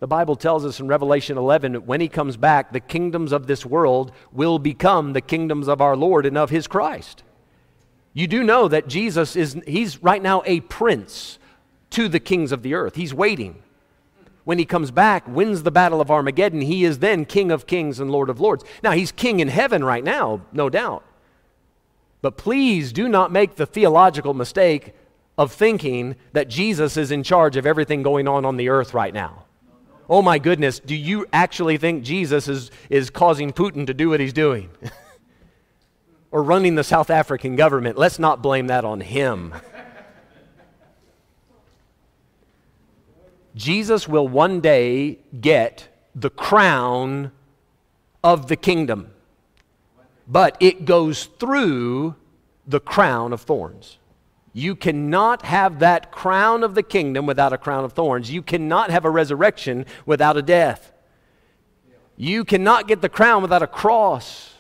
[0.00, 3.66] The Bible tells us in Revelation 11 when he comes back, the kingdoms of this
[3.66, 7.24] world will become the kingdoms of our Lord and of his Christ.
[8.12, 11.38] You do know that Jesus is, he's right now a prince
[11.90, 12.94] to the kings of the earth.
[12.94, 13.62] He's waiting.
[14.48, 18.00] When he comes back, wins the battle of Armageddon, he is then King of kings
[18.00, 18.64] and Lord of lords.
[18.82, 21.04] Now, he's king in heaven right now, no doubt.
[22.22, 24.94] But please do not make the theological mistake
[25.37, 29.12] of thinking that Jesus is in charge of everything going on on the earth right
[29.12, 29.44] now.
[30.08, 34.20] Oh my goodness, do you actually think Jesus is, is causing Putin to do what
[34.20, 34.70] he's doing?
[36.30, 37.98] or running the South African government?
[37.98, 39.52] Let's not blame that on him.
[43.58, 47.32] Jesus will one day get the crown
[48.24, 49.10] of the kingdom
[50.28, 52.14] but it goes through
[52.66, 53.96] the crown of thorns.
[54.52, 58.30] You cannot have that crown of the kingdom without a crown of thorns.
[58.30, 60.92] You cannot have a resurrection without a death.
[62.16, 64.54] You cannot get the crown without a cross.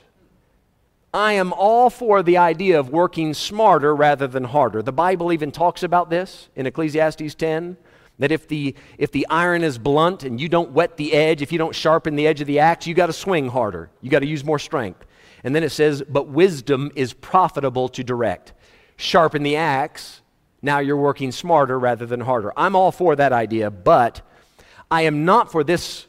[1.12, 4.82] I am all for the idea of working smarter rather than harder.
[4.82, 7.76] The Bible even talks about this in Ecclesiastes 10
[8.18, 11.52] that if the, if the iron is blunt and you don't wet the edge, if
[11.52, 13.90] you don't sharpen the edge of the axe, you got to swing harder.
[14.02, 15.04] You got to use more strength.
[15.44, 18.52] And then it says, but wisdom is profitable to direct.
[18.96, 20.20] Sharpen the axe.
[20.62, 22.52] Now you're working smarter rather than harder.
[22.56, 24.22] I'm all for that idea, but
[24.90, 26.06] I am not for this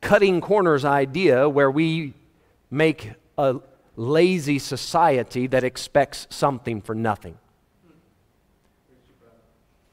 [0.00, 2.14] cutting corners idea where we
[2.70, 3.56] make a
[3.96, 7.38] lazy society that expects something for nothing.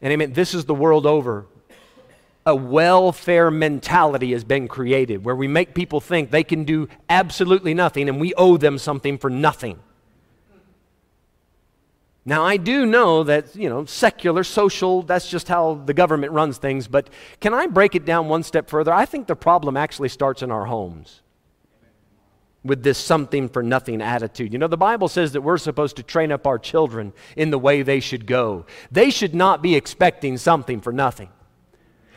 [0.01, 1.45] And I mean, this is the world over
[2.45, 7.73] a welfare mentality has been created where we make people think they can do absolutely
[7.73, 9.77] nothing and we owe them something for nothing.
[12.25, 16.57] Now, I do know that, you know, secular, social, that's just how the government runs
[16.57, 17.09] things, but
[17.39, 18.93] can I break it down one step further?
[18.93, 21.21] I think the problem actually starts in our homes
[22.63, 24.51] with this something for nothing attitude.
[24.51, 27.59] You know, the Bible says that we're supposed to train up our children in the
[27.59, 28.65] way they should go.
[28.91, 31.29] They should not be expecting something for nothing.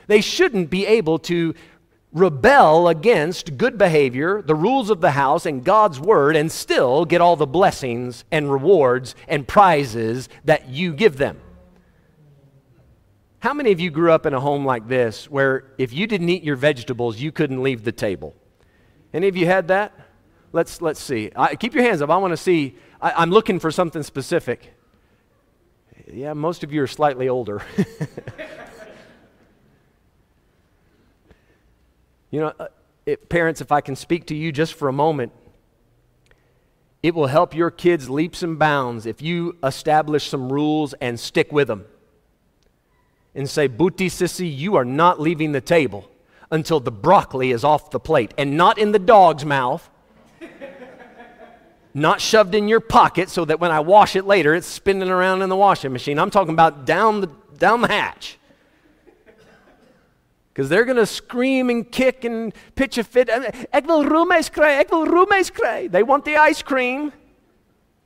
[0.08, 1.54] They shouldn't be able to
[2.12, 7.20] rebel against good behavior, the rules of the house, and God's word, and still get
[7.20, 11.40] all the blessings and rewards and prizes that you give them.
[13.38, 16.28] How many of you grew up in a home like this where if you didn't
[16.28, 18.34] eat your vegetables, you couldn't leave the table?
[19.14, 19.92] Any of you had that?
[20.52, 21.30] Let's, let's see.
[21.34, 22.10] I, keep your hands up.
[22.10, 22.76] I want to see.
[23.00, 24.74] I, I'm looking for something specific.
[26.12, 27.62] Yeah, most of you are slightly older.
[32.32, 32.68] You know, uh,
[33.04, 35.32] it, parents, if I can speak to you just for a moment,
[37.02, 41.52] it will help your kids leaps and bounds if you establish some rules and stick
[41.52, 41.84] with them.
[43.34, 46.10] And say, Boetie Sissy, you are not leaving the table
[46.50, 49.88] until the broccoli is off the plate and not in the dog's mouth,
[51.94, 55.42] not shoved in your pocket so that when I wash it later, it's spinning around
[55.42, 56.18] in the washing machine.
[56.18, 58.38] I'm talking about down the, down the hatch
[60.52, 63.28] because they're going to scream and kick and pitch a fit.
[63.28, 65.06] Ik wil roomijskry, ik wil.
[65.90, 67.12] They want the ice cream,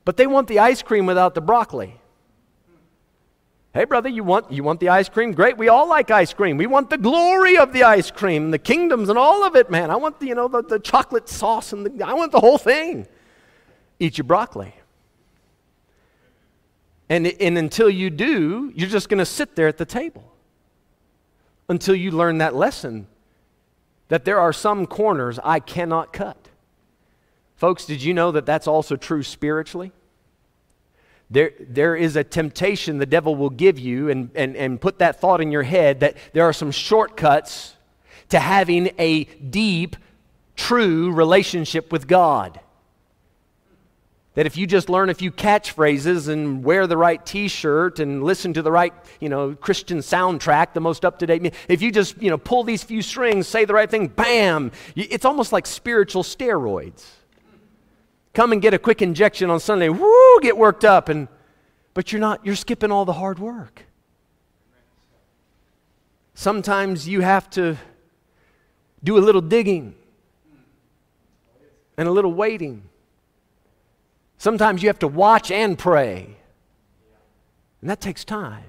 [0.05, 2.01] but they want the ice cream without the broccoli.
[3.73, 5.33] Hey, brother, you want, you want the ice cream?
[5.33, 5.59] Great.
[5.59, 6.57] We all like ice cream.
[6.57, 9.91] We want the glory of the ice cream, the kingdoms and all of it, man.
[9.91, 12.57] I want the, you know, the, the chocolate sauce and the, I want the whole
[12.57, 13.07] thing.
[13.99, 14.75] Eat your broccoli.
[17.09, 20.33] And, and until you do, you're just going to sit there at the table
[21.69, 23.07] until you learn that lesson
[24.09, 26.49] that there are some corners I cannot cut.
[27.57, 29.93] Folks, did you know that that's also true spiritually?
[31.31, 35.21] there, there is a temptation the devil will give you and, and, and put that
[35.21, 37.75] thought in your head that there are some shortcuts
[38.29, 39.97] to having a deep,
[40.55, 42.61] true relationship with God.
[44.37, 48.53] That if you just learn a few catchphrases and wear the right t-shirt and listen
[48.53, 52.39] to the right, you know, Christian soundtrack, the most up-to-date, if you just, you know,
[52.39, 57.05] pull these few strings, say the right thing, bam, it's almost like spiritual steroids.
[58.35, 61.29] Come and get a quick injection on Sunday, woo, get worked up and
[61.95, 63.85] but you're not you're skipping all the hard work.
[66.35, 67.79] Sometimes you have to
[69.03, 69.95] do a little digging
[71.97, 72.83] and a little waiting.
[74.39, 76.37] Sometimes you have to watch and pray.
[77.81, 78.65] And that takes time.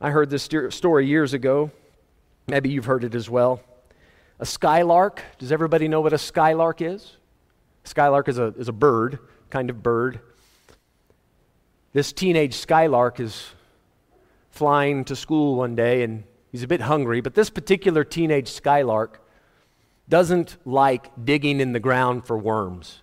[0.00, 1.70] I heard this story years ago.
[2.46, 3.60] Maybe you've heard it as well.
[4.38, 5.22] A skylark.
[5.38, 7.16] Does everybody know what a skylark is?
[7.84, 9.18] A Skylark is a, is a bird,
[9.50, 10.20] kind of bird.
[11.92, 13.50] This teenage skylark is
[14.50, 19.20] flying to school one day and he's a bit hungry, but this particular teenage skylark
[20.08, 23.02] doesn't like digging in the ground for worms.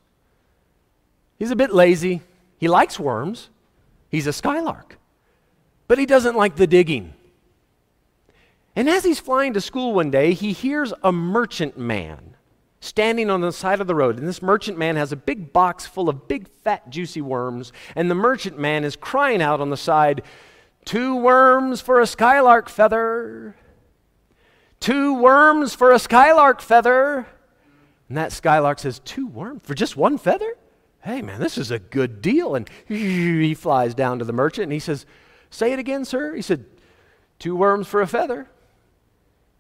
[1.42, 2.22] He's a bit lazy.
[2.60, 3.50] He likes worms.
[4.10, 5.00] He's a skylark.
[5.88, 7.16] But he doesn't like the digging.
[8.76, 12.36] And as he's flying to school one day, he hears a merchant man
[12.80, 14.20] standing on the side of the road.
[14.20, 17.74] And this merchant man has a big box full of big, fat, juicy worms.
[17.96, 20.22] And the merchant man is crying out on the side,
[20.86, 23.56] Two worms for a skylark feather.
[24.80, 27.26] Two worms for a skylark feather.
[28.10, 30.56] And that skylark says, Two worms for just one feather?
[31.04, 32.56] Hey, man, this is a good deal.
[32.56, 35.06] And he flies down to the merchant and he says,
[35.50, 36.36] say it again, sir.
[36.36, 36.66] He said,
[37.40, 38.48] two worms for a feather.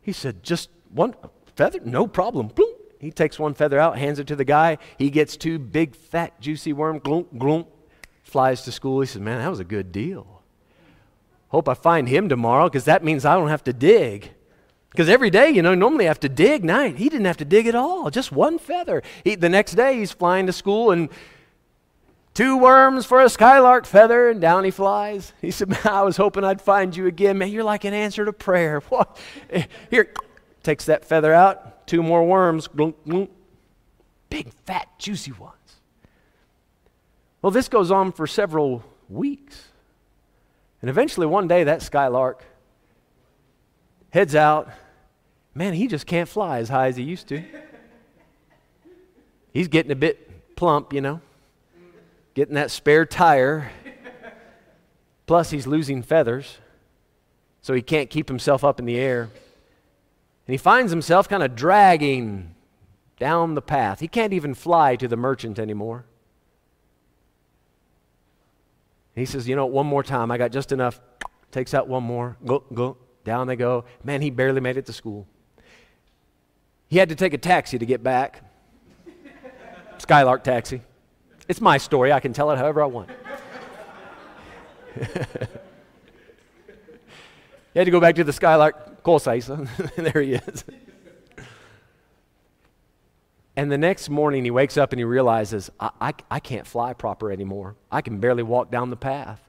[0.02, 1.16] He said, just one
[1.56, 1.80] feather?
[1.84, 2.48] No problem.
[2.48, 2.76] Bloom.
[3.00, 4.78] He takes one feather out, hands it to the guy.
[5.00, 7.02] He gets two big, fat, juicy worms.
[7.02, 7.66] Glunk, glunk.
[8.24, 9.02] Flies to school.
[9.02, 10.44] He says, man, that was a good deal.
[11.50, 14.32] Hope I find him tomorrow because that means I don't have to dig.
[14.92, 16.64] Because every day, you know, normally I have to dig.
[16.64, 19.02] Night, he didn't have to dig at all, just one feather.
[19.24, 21.10] He, the next day, he's flying to school and
[22.34, 25.34] two worms for a skylark feather, and down he flies.
[25.42, 27.38] He said, Man, I was hoping I'd find you again.
[27.38, 28.82] Man, you're like an answer to prayer.
[28.90, 29.18] What?
[29.90, 30.14] Here,
[30.64, 32.68] takes that feather out, two more worms,
[34.30, 35.56] big, fat, juicy ones.
[37.42, 39.70] Well, this goes on for several weeks.
[40.82, 42.44] And eventually, one day, that skylark
[44.12, 44.70] heads out.
[45.54, 47.44] Man, he just can't fly as high as he used to.
[49.54, 51.20] He's getting a bit plump, you know,
[52.34, 53.72] getting that spare tire.
[55.26, 56.58] Plus, he's losing feathers,
[57.62, 59.24] so he can't keep himself up in the air.
[59.24, 62.54] And he finds himself kind of dragging
[63.18, 64.00] down the path.
[64.00, 66.06] He can't even fly to the merchant anymore.
[69.16, 70.32] He says, You know, one more time.
[70.32, 71.00] I got just enough.
[71.52, 72.38] Takes out one more.
[72.46, 72.98] Go, go.
[73.24, 73.86] Down they go.
[74.04, 75.28] Man, he barely made it to school.
[76.88, 78.44] He had to take a taxi to get back.
[80.00, 80.82] Skylark taxi.
[81.52, 82.14] It's my story.
[82.14, 83.10] I can tell it however I want.
[84.96, 85.04] he
[87.76, 89.68] had to go back to the Skylark Kolseisa.
[90.14, 90.64] there he is.
[93.58, 96.94] And the next morning, he wakes up and he realizes, I, I, I, can't fly
[96.94, 97.76] proper anymore.
[97.92, 99.42] I can barely walk down the path.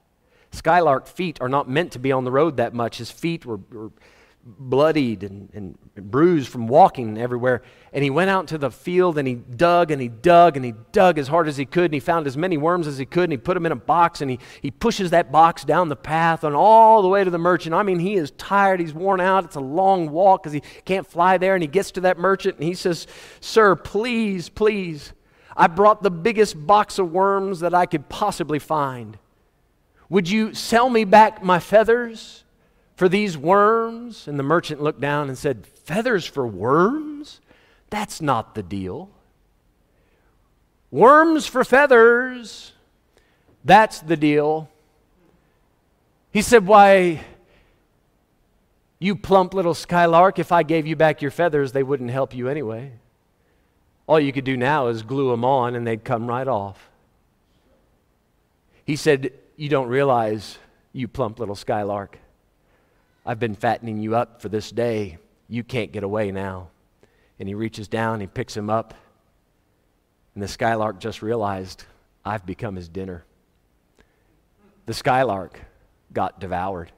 [0.50, 2.98] Skylark feet are not meant to be on the road that much.
[2.98, 3.92] His feet were, were
[4.44, 7.62] bloodied and, and, bruised from walking everywhere.
[7.92, 10.72] And he went out to the field and he dug and he dug and he
[10.90, 13.24] dug as hard as he could and he found as many worms as he could
[13.24, 15.96] and he put them in a box and he, he pushes that box down the
[15.96, 17.74] path and all the way to the merchant.
[17.74, 18.80] I mean, he is tired.
[18.80, 19.44] He's worn out.
[19.44, 21.54] It's a long walk because he can't fly there.
[21.54, 23.06] And he gets to that merchant and he says,
[23.40, 25.12] Sir, please, please,
[25.54, 29.18] I brought the biggest box of worms that I could possibly find.
[30.08, 32.41] Would you sell me back my feathers
[33.02, 34.28] for these worms?
[34.28, 37.40] And the merchant looked down and said, Feathers for worms?
[37.90, 39.10] That's not the deal.
[40.92, 42.74] Worms for feathers,
[43.64, 44.70] that's the deal.
[46.30, 47.24] He said, Why,
[49.00, 52.46] you plump little skylark, if I gave you back your feathers, they wouldn't help you
[52.46, 52.92] anyway.
[54.06, 56.88] All you could do now is glue them on and they'd come right off.
[58.84, 60.56] He said, you don't realize,
[60.92, 62.20] you plump little skylark.
[63.24, 65.18] I've been fattening you up for this day.
[65.48, 66.68] You can't get away now.
[67.38, 68.94] And he reaches down, he picks him up,
[70.34, 71.84] and the skylark just realized,
[72.24, 73.24] I've become his dinner.
[74.86, 75.60] The skylark
[76.12, 76.92] got devoured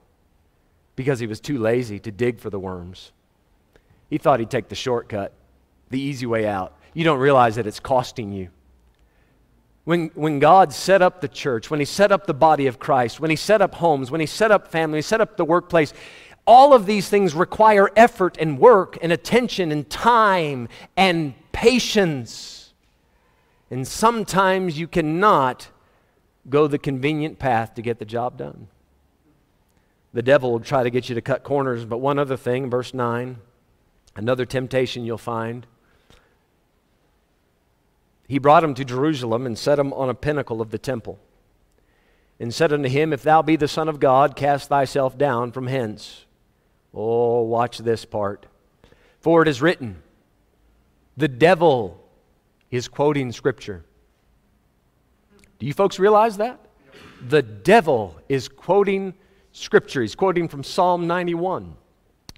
[0.97, 3.13] because he was too lazy to dig for the worms.
[4.09, 5.33] He thought he'd take the shortcut,
[5.91, 6.77] the easy way out.
[6.93, 8.51] You don't realize that it's costing you.
[9.85, 13.21] When, when God set up the church, when He set up the body of Christ,
[13.21, 15.93] when He set up homes, when He set up family, He set up the workplace,
[16.47, 22.73] all of these things require effort and work and attention and time and patience.
[23.71, 25.69] And sometimes you cannot
[26.49, 28.69] go the convenient path to get the job done.
[30.13, 32.95] The devil will try to get you to cut corners, but one other thing, verse
[32.95, 33.39] 9,
[34.15, 35.67] another temptation you'll find
[38.29, 41.19] he brought him to Jerusalem and set him on a pinnacle of the temple,
[42.41, 45.67] and said unto him, If thou be the Son of God, cast thyself down from
[45.67, 46.27] hence.
[46.93, 48.47] Oh, watch this part.
[49.21, 50.03] For it is written,
[51.17, 52.01] the devil
[52.71, 53.85] is quoting Scripture.
[55.59, 56.61] Do you folks realize that?
[57.29, 59.15] The devil is quoting
[59.53, 60.03] Scripture.
[60.03, 61.77] He's quoting from Psalm 91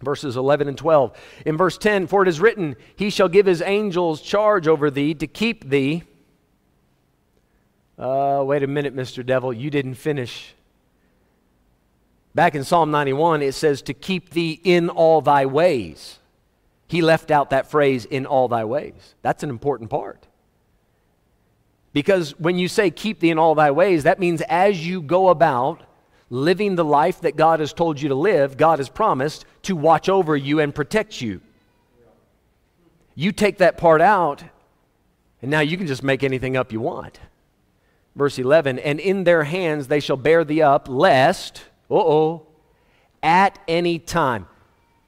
[0.02, 1.16] verses 11 and 12.
[1.46, 5.14] In verse 10, for it is written, He shall give His angels charge over thee
[5.14, 6.02] to keep thee.
[7.98, 9.24] Uh, wait a minute, Mr.
[9.24, 10.54] Devil, you didn't finish.
[12.34, 16.18] Back in Psalm 91, it says, To keep thee in all thy ways.
[16.88, 19.14] He left out that phrase, in all thy ways.
[19.22, 20.26] That's an important part.
[21.92, 25.30] Because when you say keep thee in all thy ways, that means as you go
[25.30, 25.82] about
[26.30, 30.08] living the life that God has told you to live, God has promised to watch
[30.08, 31.40] over you and protect you.
[33.14, 34.44] You take that part out,
[35.40, 37.20] and now you can just make anything up you want.
[38.14, 42.46] Verse 11, and in their hands they shall bear thee up, lest, uh oh,
[43.22, 44.46] at any time.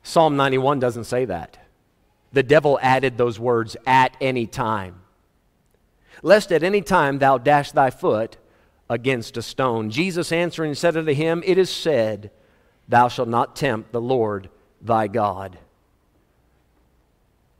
[0.03, 1.59] Psalm 91 doesn't say that.
[2.33, 5.01] The devil added those words, at any time.
[6.23, 8.37] Lest at any time thou dash thy foot
[8.91, 9.91] against a stone.
[9.91, 12.31] Jesus answering said unto him, It is said,
[12.89, 14.49] Thou shalt not tempt the Lord
[14.81, 15.59] thy God.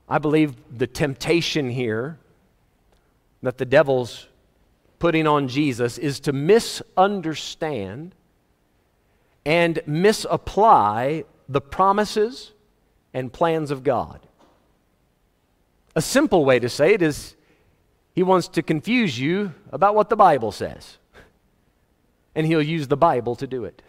[0.09, 2.19] I believe the temptation here
[3.43, 4.27] that the devil's
[4.99, 8.15] putting on Jesus is to misunderstand
[9.45, 12.53] and misapply the promises
[13.15, 14.21] and plans of God.
[15.95, 17.37] A simple way to say it is
[18.15, 20.99] he wants to confuse you about what the Bible says
[22.35, 23.83] and he'll use the Bible to do it.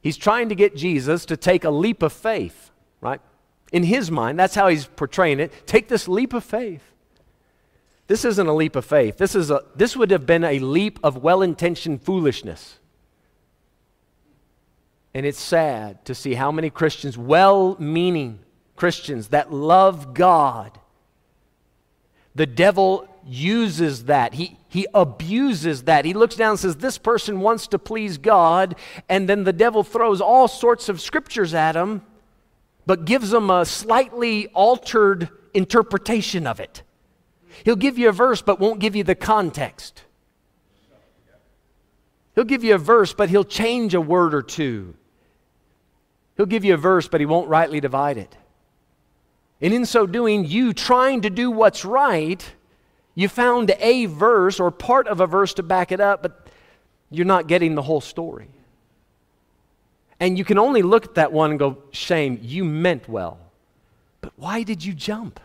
[0.00, 3.20] He's trying to get Jesus to take a leap of faith, right?
[3.72, 5.66] In his mind, that's how he's portraying it.
[5.66, 6.82] Take this leap of faith.
[8.06, 9.16] This isn't a leap of faith.
[9.16, 12.78] This, is a, this would have been a leap of well intentioned foolishness.
[15.14, 18.40] And it's sad to see how many Christians, well meaning
[18.76, 20.78] Christians that love God,
[22.34, 24.34] the devil uses that.
[24.34, 26.04] He, he abuses that.
[26.04, 28.76] He looks down and says, This person wants to please God.
[29.08, 32.02] And then the devil throws all sorts of scriptures at him,
[32.86, 36.82] but gives them a slightly altered interpretation of it.
[37.64, 40.02] He'll give you a verse, but won't give you the context.
[42.34, 44.94] He'll give you a verse, but he'll change a word or two.
[46.36, 48.36] He'll give you a verse, but he won't rightly divide it.
[49.64, 52.48] And in so doing, you trying to do what's right
[53.14, 56.48] you found a verse or part of a verse to back it up, but
[57.10, 58.48] you're not getting the whole story.
[60.18, 63.38] And you can only look at that one and go, Shame, you meant well.
[64.20, 65.38] But why did you jump?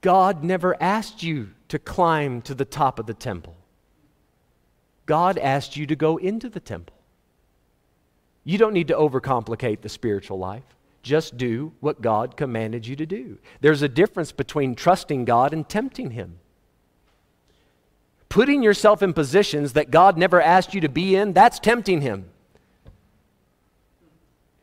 [0.00, 3.54] God never asked you to climb to the top of the temple.
[5.06, 6.96] God asked you to go into the temple.
[8.44, 10.64] You don't need to overcomplicate the spiritual life.
[11.02, 13.38] Just do what God commanded you to do.
[13.60, 16.38] There's a difference between trusting God and tempting Him.
[18.28, 22.26] Putting yourself in positions that God never asked you to be in, that's tempting Him.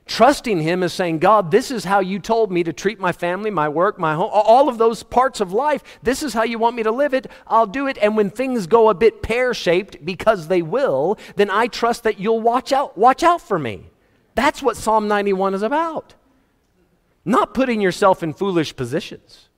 [0.06, 3.52] Trusting Him is saying, God, this is how you told me to treat my family,
[3.52, 5.84] my work, my home, all of those parts of life.
[6.02, 7.28] This is how you want me to live it.
[7.46, 7.98] I'll do it.
[8.02, 12.20] And when things go a bit pear shaped, because they will, then I trust that
[12.20, 13.92] you'll watch out, watch out for me.
[14.34, 16.16] That's what Psalm 91 is about.
[17.26, 19.50] Not putting yourself in foolish positions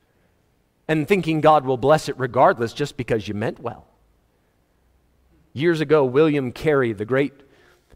[0.88, 3.88] and thinking God will bless it regardless just because you meant well.
[5.53, 7.34] Years ago, William Carey, the great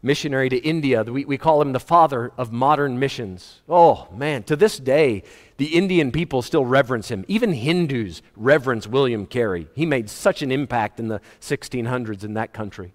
[0.02, 3.62] missionary to India, we, we call him the father of modern missions.
[3.68, 5.22] Oh, man, to this day,
[5.56, 7.24] the Indian people still reverence him.
[7.28, 9.68] Even Hindus reverence William Carey.
[9.74, 12.92] He made such an impact in the 1600s in that country.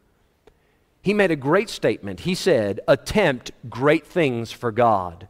[1.01, 2.21] He made a great statement.
[2.21, 5.27] He said, Attempt great things for God.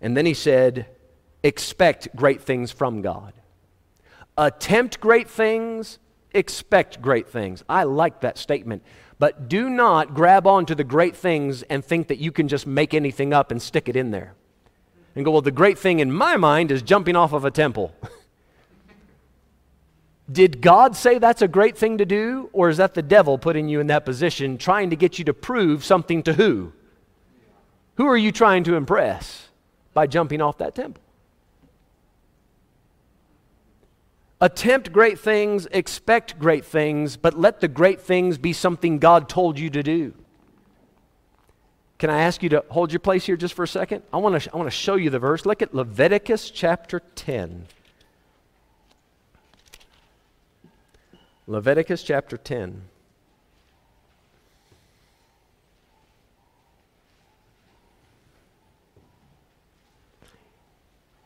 [0.00, 0.86] And then he said,
[1.42, 3.34] expect great things from God.
[4.36, 5.98] Attempt great things,
[6.32, 7.62] expect great things.
[7.68, 8.82] I like that statement.
[9.18, 12.94] But do not grab onto the great things and think that you can just make
[12.94, 14.34] anything up and stick it in there.
[15.14, 17.94] and go, well, the great thing in my mind is jumping off of a temple.
[20.32, 23.68] Did God say that's a great thing to do, or is that the devil putting
[23.68, 26.72] you in that position, trying to get you to prove something to who?
[27.96, 29.49] Who are you trying to impress
[29.92, 31.02] by jumping off that temple?
[34.40, 39.58] Attempt great things, expect great things, but let the great things be something God told
[39.58, 40.14] you to do.
[41.98, 44.02] Can I ask you to hold your place here just for a second?
[44.10, 45.44] I want to I want to show you the verse.
[45.44, 47.66] Look at Leviticus chapter 10.
[51.46, 52.80] Leviticus chapter 10.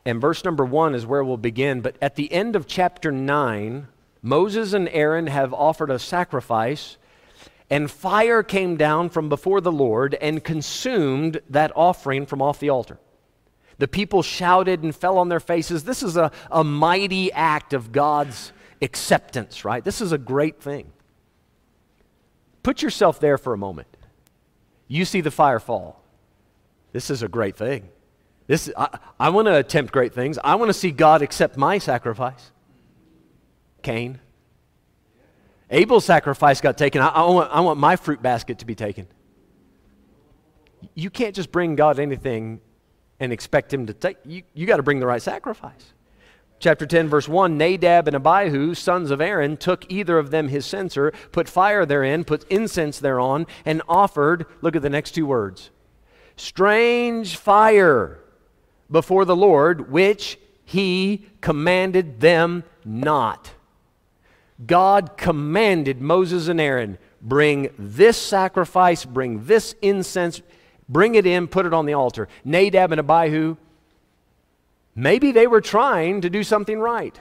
[0.05, 1.81] And verse number 1 is where we'll begin.
[1.81, 3.87] But at the end of chapter 9,
[4.21, 6.97] Moses and Aaron have offered a sacrifice
[7.69, 12.69] and fire came down from before the Lord and consumed that offering from off the
[12.69, 12.99] altar.
[13.77, 15.83] The people shouted and fell on their faces.
[15.83, 19.83] This is a, a mighty act of God's acceptance, right?
[19.83, 20.91] This is a great thing.
[22.63, 23.87] Put yourself there for a moment.
[24.87, 26.01] You see the fire fall.
[26.93, 27.89] This is a great thing.
[28.47, 30.37] This, I, I want to attempt great things.
[30.43, 32.51] I want to see God accept my sacrifice.
[33.81, 34.19] Cain.
[35.69, 37.01] Abel's sacrifice got taken.
[37.01, 39.07] I, I, want, I want my fruit basket to be taken.
[40.93, 42.61] You can't just bring God anything
[43.19, 44.17] and expect him to take.
[44.25, 45.93] You, you got to bring the right sacrifice.
[46.59, 50.65] Chapter 10, verse 1 Nadab and Abihu, sons of Aaron, took either of them his
[50.65, 55.71] censer, put fire therein, put incense thereon, and offered, look at the next two words,
[56.37, 58.19] strange fire
[58.95, 63.51] before the Lord, which he commanded them not.
[64.65, 70.41] God commanded Moses and Aaron, bring this sacrifice, bring this incense,
[70.87, 72.29] bring it in, put it on the altar.
[72.45, 73.57] Nadab and Abihu,
[74.95, 77.19] maybe they were trying to do something right,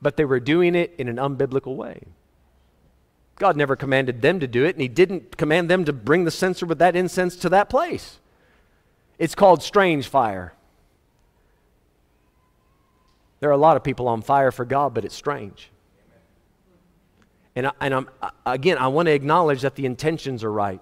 [0.00, 2.00] but they were doing it in an unbiblical way.
[3.34, 6.30] God never commanded them to do it, and He didn't command them to bring the
[6.30, 8.20] censer with that incense to that place.
[9.18, 10.54] It's called strange fire.
[13.42, 15.68] There are a lot of people on fire for God, but it's strange.
[17.56, 18.08] And, I, and I'm,
[18.46, 20.80] again, I want to acknowledge that the intentions are right.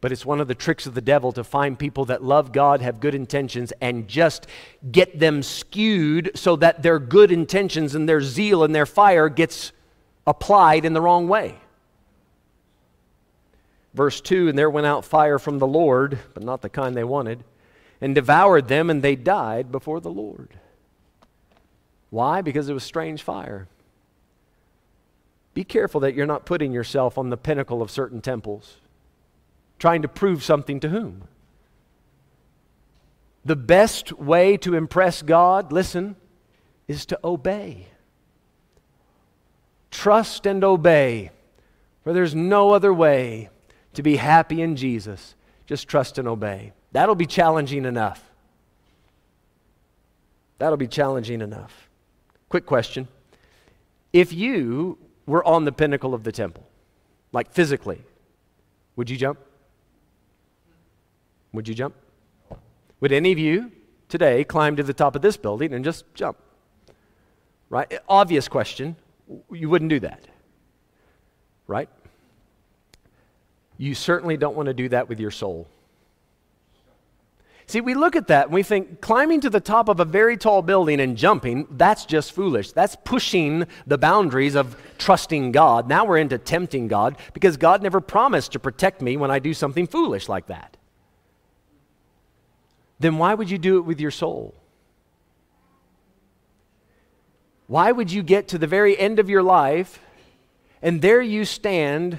[0.00, 2.80] But it's one of the tricks of the devil to find people that love God,
[2.80, 4.46] have good intentions, and just
[4.92, 9.72] get them skewed so that their good intentions and their zeal and their fire gets
[10.28, 11.56] applied in the wrong way.
[13.94, 17.02] Verse 2 And there went out fire from the Lord, but not the kind they
[17.02, 17.42] wanted,
[18.00, 20.50] and devoured them, and they died before the Lord.
[22.10, 22.42] Why?
[22.42, 23.68] Because it was strange fire.
[25.54, 28.76] Be careful that you're not putting yourself on the pinnacle of certain temples,
[29.78, 31.24] trying to prove something to whom?
[33.44, 36.16] The best way to impress God, listen,
[36.86, 37.86] is to obey.
[39.90, 41.30] Trust and obey,
[42.04, 43.48] for there's no other way
[43.94, 45.34] to be happy in Jesus.
[45.66, 46.72] Just trust and obey.
[46.92, 48.24] That'll be challenging enough.
[50.58, 51.89] That'll be challenging enough.
[52.50, 53.06] Quick question.
[54.12, 56.66] If you were on the pinnacle of the temple,
[57.32, 58.02] like physically,
[58.96, 59.38] would you jump?
[61.52, 61.94] Would you jump?
[63.00, 63.70] Would any of you
[64.08, 66.36] today climb to the top of this building and just jump?
[67.68, 67.86] Right?
[67.90, 68.96] Eh, obvious question.
[69.52, 70.26] You wouldn't do that.
[71.68, 71.88] Right?
[73.78, 75.68] You certainly don't want to do that with your soul.
[77.70, 80.36] See, we look at that and we think climbing to the top of a very
[80.36, 82.72] tall building and jumping, that's just foolish.
[82.72, 85.88] That's pushing the boundaries of trusting God.
[85.88, 89.54] Now we're into tempting God because God never promised to protect me when I do
[89.54, 90.78] something foolish like that.
[92.98, 94.52] Then why would you do it with your soul?
[97.68, 100.00] Why would you get to the very end of your life
[100.82, 102.18] and there you stand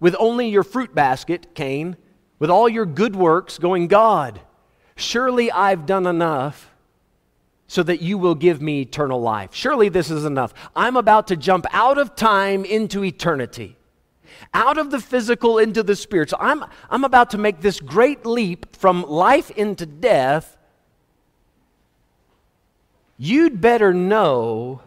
[0.00, 1.98] with only your fruit basket, Cain,
[2.38, 4.40] with all your good works going, God,
[4.98, 6.74] Surely I've done enough
[7.68, 9.54] so that you will give me eternal life.
[9.54, 10.52] Surely this is enough.
[10.74, 13.76] I'm about to jump out of time into eternity,
[14.52, 16.38] out of the physical into the spiritual.
[16.40, 20.56] I'm, I'm about to make this great leap from life into death.
[23.18, 24.82] You'd better know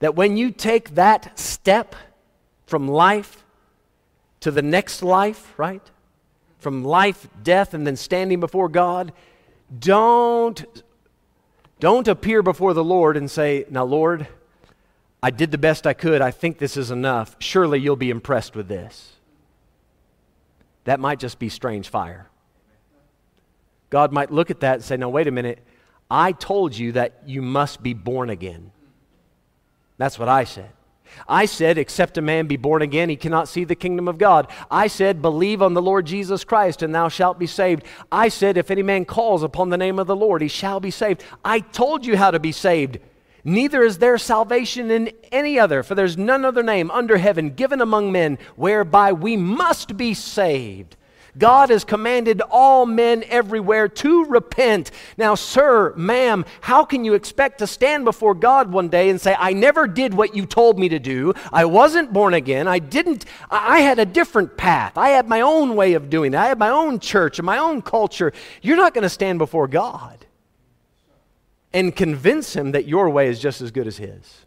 [0.00, 1.94] that when you take that step
[2.66, 3.44] from life
[4.40, 5.88] to the next life, right?
[6.62, 9.12] From life, death, and then standing before God,
[9.78, 10.64] don't,
[11.80, 14.28] don't appear before the Lord and say, Now, Lord,
[15.22, 16.22] I did the best I could.
[16.22, 17.36] I think this is enough.
[17.38, 19.12] Surely you'll be impressed with this.
[20.84, 22.28] That might just be strange fire.
[23.90, 25.58] God might look at that and say, Now, wait a minute.
[26.10, 28.70] I told you that you must be born again.
[29.96, 30.70] That's what I said.
[31.28, 34.48] I said, Except a man be born again, he cannot see the kingdom of God.
[34.70, 37.84] I said, Believe on the Lord Jesus Christ, and thou shalt be saved.
[38.10, 40.90] I said, If any man calls upon the name of the Lord, he shall be
[40.90, 41.22] saved.
[41.44, 42.98] I told you how to be saved.
[43.44, 47.80] Neither is there salvation in any other, for there's none other name under heaven given
[47.80, 50.96] among men whereby we must be saved.
[51.38, 54.90] God has commanded all men everywhere to repent.
[55.16, 59.34] Now, sir, ma'am, how can you expect to stand before God one day and say,
[59.38, 61.32] I never did what you told me to do.
[61.52, 62.68] I wasn't born again.
[62.68, 64.98] I didn't, I had a different path.
[64.98, 66.36] I had my own way of doing it.
[66.36, 68.32] I had my own church and my own culture.
[68.60, 70.26] You're not going to stand before God
[71.72, 74.42] and convince him that your way is just as good as his.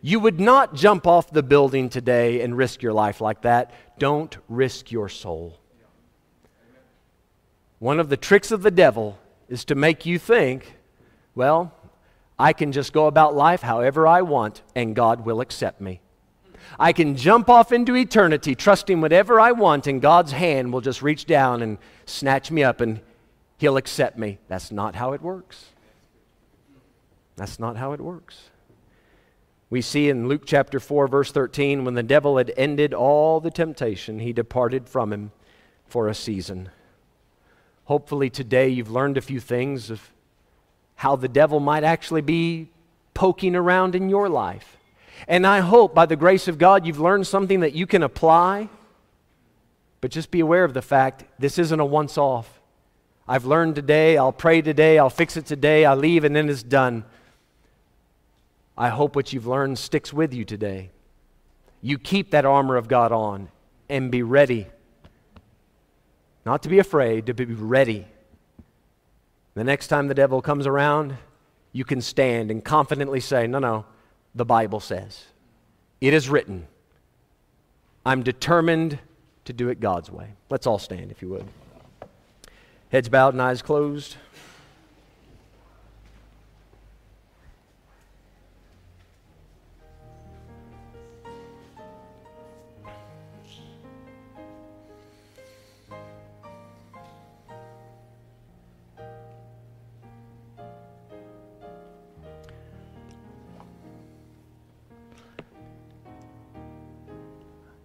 [0.00, 3.72] You would not jump off the building today and risk your life like that.
[3.98, 5.58] Don't risk your soul.
[7.78, 9.18] One of the tricks of the devil
[9.48, 10.76] is to make you think,
[11.34, 11.72] well,
[12.38, 16.00] I can just go about life however I want and God will accept me.
[16.78, 21.02] I can jump off into eternity trusting whatever I want and God's hand will just
[21.02, 23.00] reach down and snatch me up and
[23.58, 24.38] He'll accept me.
[24.48, 25.66] That's not how it works.
[27.36, 28.50] That's not how it works.
[29.74, 33.50] We see in Luke chapter 4, verse 13, when the devil had ended all the
[33.50, 35.32] temptation, he departed from him
[35.84, 36.68] for a season.
[37.86, 40.12] Hopefully, today you've learned a few things of
[40.94, 42.68] how the devil might actually be
[43.14, 44.76] poking around in your life.
[45.26, 48.68] And I hope by the grace of God you've learned something that you can apply.
[50.00, 52.60] But just be aware of the fact this isn't a once off.
[53.26, 56.62] I've learned today, I'll pray today, I'll fix it today, I leave, and then it's
[56.62, 57.04] done.
[58.76, 60.90] I hope what you've learned sticks with you today.
[61.80, 63.48] You keep that armor of God on
[63.88, 64.66] and be ready.
[66.44, 68.06] Not to be afraid, to be ready.
[69.54, 71.16] The next time the devil comes around,
[71.72, 73.86] you can stand and confidently say, No, no,
[74.34, 75.24] the Bible says.
[76.00, 76.66] It is written.
[78.04, 78.98] I'm determined
[79.44, 80.30] to do it God's way.
[80.50, 81.46] Let's all stand, if you would.
[82.90, 84.16] Heads bowed and eyes closed.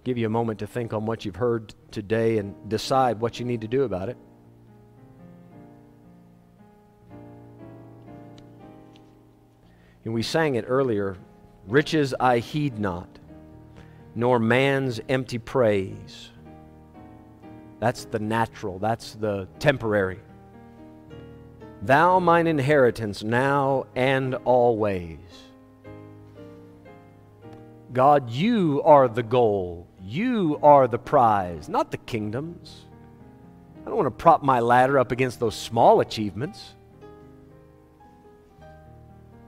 [0.09, 3.45] Give you a moment to think on what you've heard today and decide what you
[3.45, 4.17] need to do about it.
[10.03, 11.15] And we sang it earlier
[11.67, 13.07] riches I heed not,
[14.15, 16.31] nor man's empty praise.
[17.79, 20.21] That's the natural, that's the temporary.
[21.83, 25.19] Thou mine inheritance now and always.
[27.93, 29.85] God, you are the goal.
[30.09, 32.85] You are the prize, not the kingdoms.
[33.83, 36.73] I don't want to prop my ladder up against those small achievements.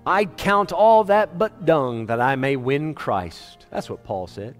[0.05, 3.65] I'd count all that but dung that I may win Christ.
[3.71, 4.55] That's what Paul said.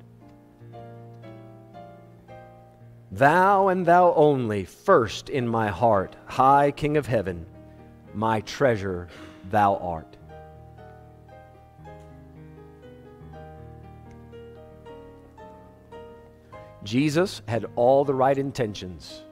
[3.11, 7.45] Thou and thou only, first in my heart, high King of heaven,
[8.15, 9.07] my treasure
[9.51, 10.17] thou art.
[16.83, 19.23] Jesus had all the right intentions.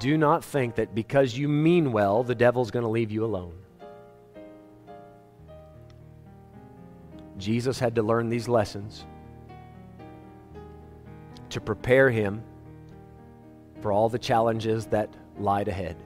[0.00, 3.54] Do not think that because you mean well, the devil's going to leave you alone.
[7.36, 9.06] Jesus had to learn these lessons
[11.50, 12.42] to prepare him
[13.80, 15.96] for all the challenges that lied ahead.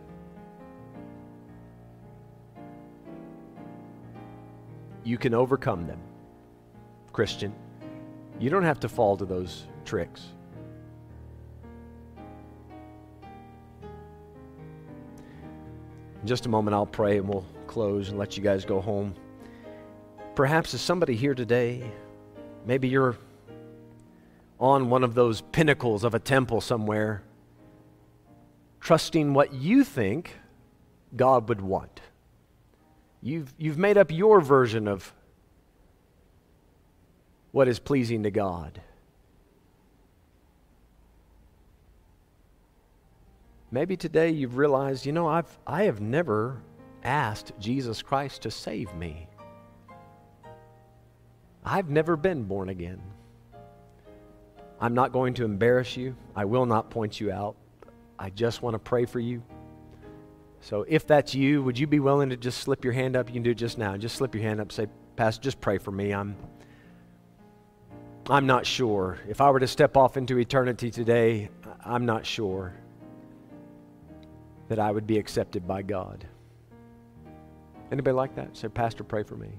[5.05, 5.99] You can overcome them,
[7.13, 7.53] Christian.
[8.39, 10.27] You don't have to fall to those tricks.
[16.21, 19.15] In just a moment, I'll pray and we'll close and let you guys go home.
[20.35, 21.91] Perhaps, is somebody here today?
[22.65, 23.17] Maybe you're
[24.61, 27.23] on one of those pinnacles of a temple somewhere,
[28.81, 30.37] trusting what you think
[31.17, 32.01] God would want.
[33.21, 35.13] You've, you've made up your version of
[37.51, 38.81] what is pleasing to God.
[43.75, 46.61] Maybe today you've realized, you know, I've, I have never
[47.03, 49.27] asked Jesus Christ to save me.
[51.65, 53.01] I've never been born again.
[54.79, 56.15] I'm not going to embarrass you.
[56.37, 57.57] I will not point you out.
[58.19, 59.43] I just want to pray for you.
[60.61, 63.29] So if that's you, would you be willing to just slip your hand up?
[63.29, 63.97] You can do it just now.
[63.97, 64.71] Just slip your hand up.
[64.71, 66.13] Say, Pastor, just pray for me.
[66.13, 66.37] I'm,
[68.29, 69.19] I'm not sure.
[69.27, 71.49] If I were to step off into eternity today,
[71.87, 72.75] I'm not sure
[74.73, 76.27] that I would be accepted by God.
[77.91, 78.57] Anybody like that?
[78.57, 79.51] Say, Pastor, pray for me.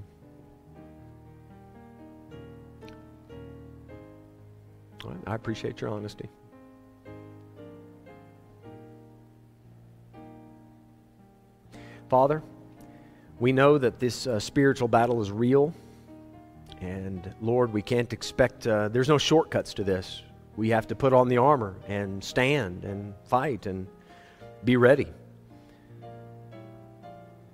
[5.27, 6.27] I appreciate your honesty.
[12.09, 12.41] Father,
[13.39, 15.75] we know that this uh, spiritual battle is real.
[16.81, 20.23] And Lord, we can't expect, uh, there's no shortcuts to this.
[20.57, 23.85] We have to put on the armor and stand and fight and
[24.63, 25.07] be ready.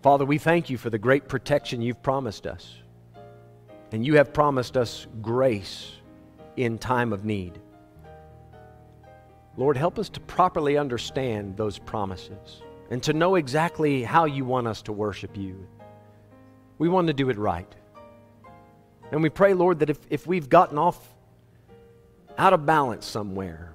[0.01, 2.75] Father, we thank you for the great protection you've promised us.
[3.91, 5.91] And you have promised us grace
[6.55, 7.59] in time of need.
[9.57, 14.67] Lord, help us to properly understand those promises and to know exactly how you want
[14.67, 15.67] us to worship you.
[16.77, 17.75] We want to do it right.
[19.11, 21.13] And we pray, Lord, that if, if we've gotten off
[22.37, 23.73] out of balance somewhere,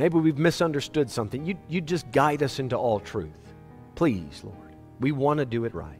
[0.00, 3.52] maybe we've misunderstood something, you, you just guide us into all truth.
[3.94, 4.56] Please, Lord.
[4.98, 5.98] We want to do it right.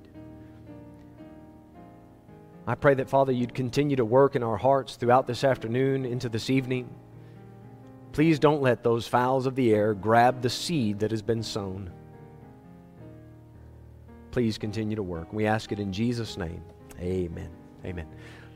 [2.66, 6.30] I pray that, Father, you'd continue to work in our hearts throughout this afternoon into
[6.30, 6.88] this evening.
[8.12, 11.90] Please don't let those fowls of the air grab the seed that has been sown.
[14.30, 15.32] Please continue to work.
[15.32, 16.62] We ask it in Jesus' name.
[17.00, 17.50] Amen.
[17.84, 18.06] Amen.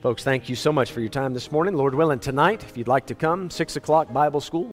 [0.01, 1.75] Folks, thank you so much for your time this morning.
[1.75, 4.73] Lord willing, tonight, if you'd like to come, 6 o'clock Bible school.